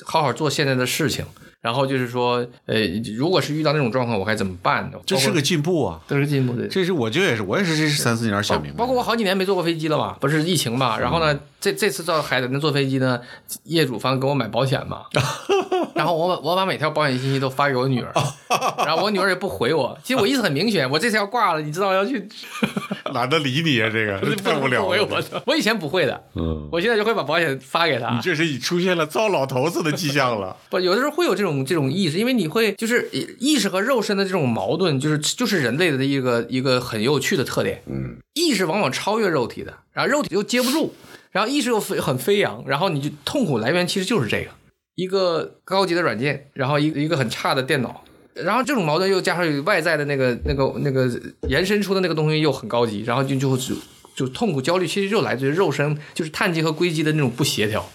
[0.04, 1.26] 好好做现在的事情，
[1.66, 2.76] 然后就是说，呃，
[3.16, 4.98] 如果是遇到那种状况，我该怎么办呢？
[5.04, 6.00] 这是个进步啊！
[6.06, 6.68] 都是进步的。
[6.68, 8.78] 这是我觉得也是，我也是这三四年想明白。
[8.78, 13.20] 包括我好几年没坐过飞机了嘛，不是疫情嘛，然后呢，这这次到海南坐飞机呢，
[13.64, 15.06] 业主方给我买保险嘛，
[15.96, 18.12] 然后我把我把每条保险信息都发给我女儿，
[18.86, 22.28] 然后我女儿也不回我，其实我意思很明显，我这次要挂了，你知道要去，
[23.12, 25.42] 懒得理你啊，这个太无聊我了。
[25.46, 28.20] 我以前不会的，嗯，我现在就会把保险发给她你。
[28.20, 30.54] 这是已出现了糟老头子的迹象了。
[30.68, 37.82] 不，有的时候会有这种这种意识，因为你会就是意识和肉身的这种矛盾，就是就是人类的一个一个很有趣的特点。
[37.86, 40.92] 嗯，意识往往超越肉体的，然后肉体又接不住，
[41.30, 44.50] 然后意识又飞很飞扬，然后你就痛苦来源其实就是这个
[44.96, 48.02] 一个高级的软件，然后一个一个很差的电脑。
[48.34, 51.10] 然后这种矛盾又加上外在的那个、那个、那个
[51.48, 53.74] 延伸出的那个东西又很高级，然后就就就
[54.14, 57.88] 就痛苦焦虑，其实就来自于肉身，就是碳基和硅基的那种不协调。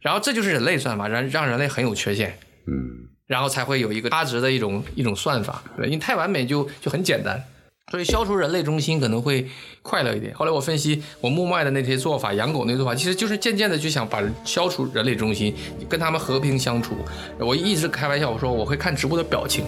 [0.00, 2.38] 然后这就是人类算法，让让人类很有缺陷。
[2.66, 7.42] 嗯，然后才会有一个差值的一种一种算法，对，因为太完美就就很简单，
[7.90, 9.46] 所以消除人类中心可能会
[9.82, 10.34] 快乐一点。
[10.34, 15.54] 后来我分析我木麦的那些做法，养狗那些做法，其实就是渐渐的就想把消除人类中心，
[15.88, 16.94] 跟他们和平相处。
[17.38, 19.64] 我一直开玩笑，我说我会看植物的表情，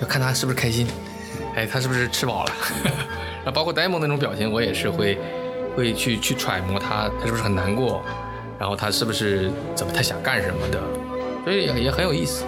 [0.00, 0.86] 要看它是不是开心，
[1.54, 2.52] 哎，它是不是吃饱了，
[3.44, 5.18] 然后包括 demo 那种表情，我也是会
[5.76, 8.04] 会去去揣摩它，它是不是很难过，
[8.58, 10.82] 然后它是不是怎么他想干什么的，
[11.46, 12.44] 所以也也很有意思。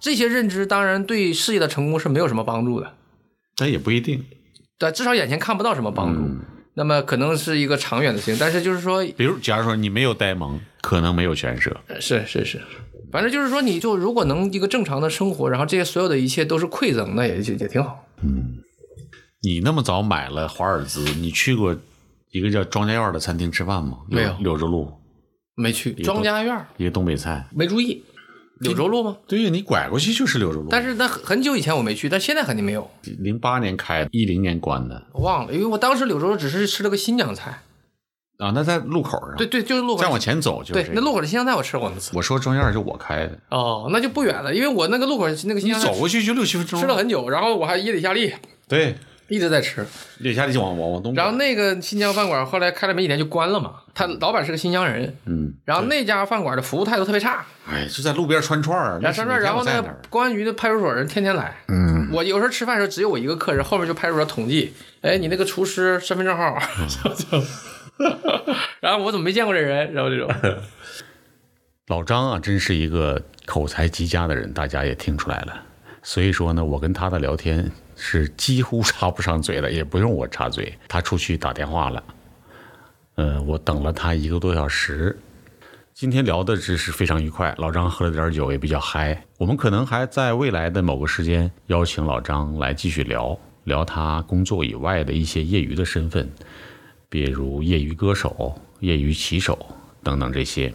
[0.00, 2.94] 这些认知当然对事业的成功是没有什么帮助的，
[3.58, 4.24] 但也不一定。
[4.78, 6.22] 对，至少眼前看不到什么帮助。
[6.22, 6.40] 嗯
[6.76, 11.74] 那么可能是一个长远的事情，但是就是说，比如，假如说你没有呆萌，可能没有全舍。
[11.98, 12.60] 是是是，
[13.10, 18.06] 反正就是说，你就如果能一个正常的生活，然后这些所有的一切都是馈赠，那也也也挺好。
[18.22, 18.58] 嗯
[19.42, 21.74] 你那么早买了华尔兹，你去过
[22.32, 23.98] 一个叫庄家院的餐厅吃饭吗？
[24.08, 24.92] 没有柳柳州路，
[25.54, 27.46] 没去庄家院儿一个东北菜。
[27.54, 28.02] 没注意，
[28.60, 29.16] 柳州路吗？
[29.26, 30.68] 对呀，你拐过去就是柳州路。
[30.70, 37.62] 但是那很很久以前我没去，但现在肯定没有，零八年开，一零年关的我忘了，因为我当时柳州只是吃了个新疆菜。
[38.38, 38.52] 啊。
[38.54, 40.02] 那在路口上，对，对，就是路口。
[40.02, 40.94] 再往前走就是对这，个。
[40.94, 42.10] 那路口的新疆菜我吃过那次。
[42.14, 46.80] 我说庄园就我开的，哦，那就不远了，因为我那个路口那个新你疆菜走过去就六七分钟。
[46.80, 48.32] 吃了很久，然后我还夜里下力，
[48.68, 48.96] 对，
[49.28, 49.86] 一直在吃。
[50.20, 51.14] 夜里下里就往往往东。
[51.14, 64.72] 然后那个新疆饭馆后来开了没几天就关了嘛，他老板是个新疆人，嗯，然后那家饭馆的服务态度特别差，哎，就在路边串串儿，然后上这儿，然后那个公安局的派出所人天天来，嗯，我有时候吃饭的时候只有我一个客人，后面就派出所统计，
[65.02, 66.56] 哎，你那个厨师身份证号，
[68.80, 70.28] 然后我怎么没见过这人，然后这种，
[71.88, 75.62] 老张啊，真是一个口才极佳的人，大家也听出来了。
[76.02, 82.04] 所以说呢，我跟他的聊天是几乎插不上嘴的，也不用我插嘴，他出去打电话了。
[83.14, 85.16] 呃，我等了他一个多小时。
[85.92, 89.24] 今天聊的只是非常愉快，老张喝了点酒，也比较嗨。
[89.38, 96.28] 我们可能还在未来的某个时间邀请老张来继续聊聊他工作以外的一些业余的身份，
[97.14, 99.56] 比如业余歌手、业余棋手
[100.02, 100.74] 等等这些。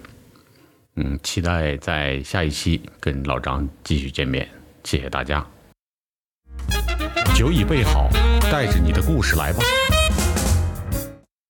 [0.96, 4.48] 嗯，期待在下一期跟老张继续见面，
[4.86, 5.46] 谢谢大家。
[7.36, 8.08] 酒已备好，
[8.50, 9.60] 带着你的故事来吧。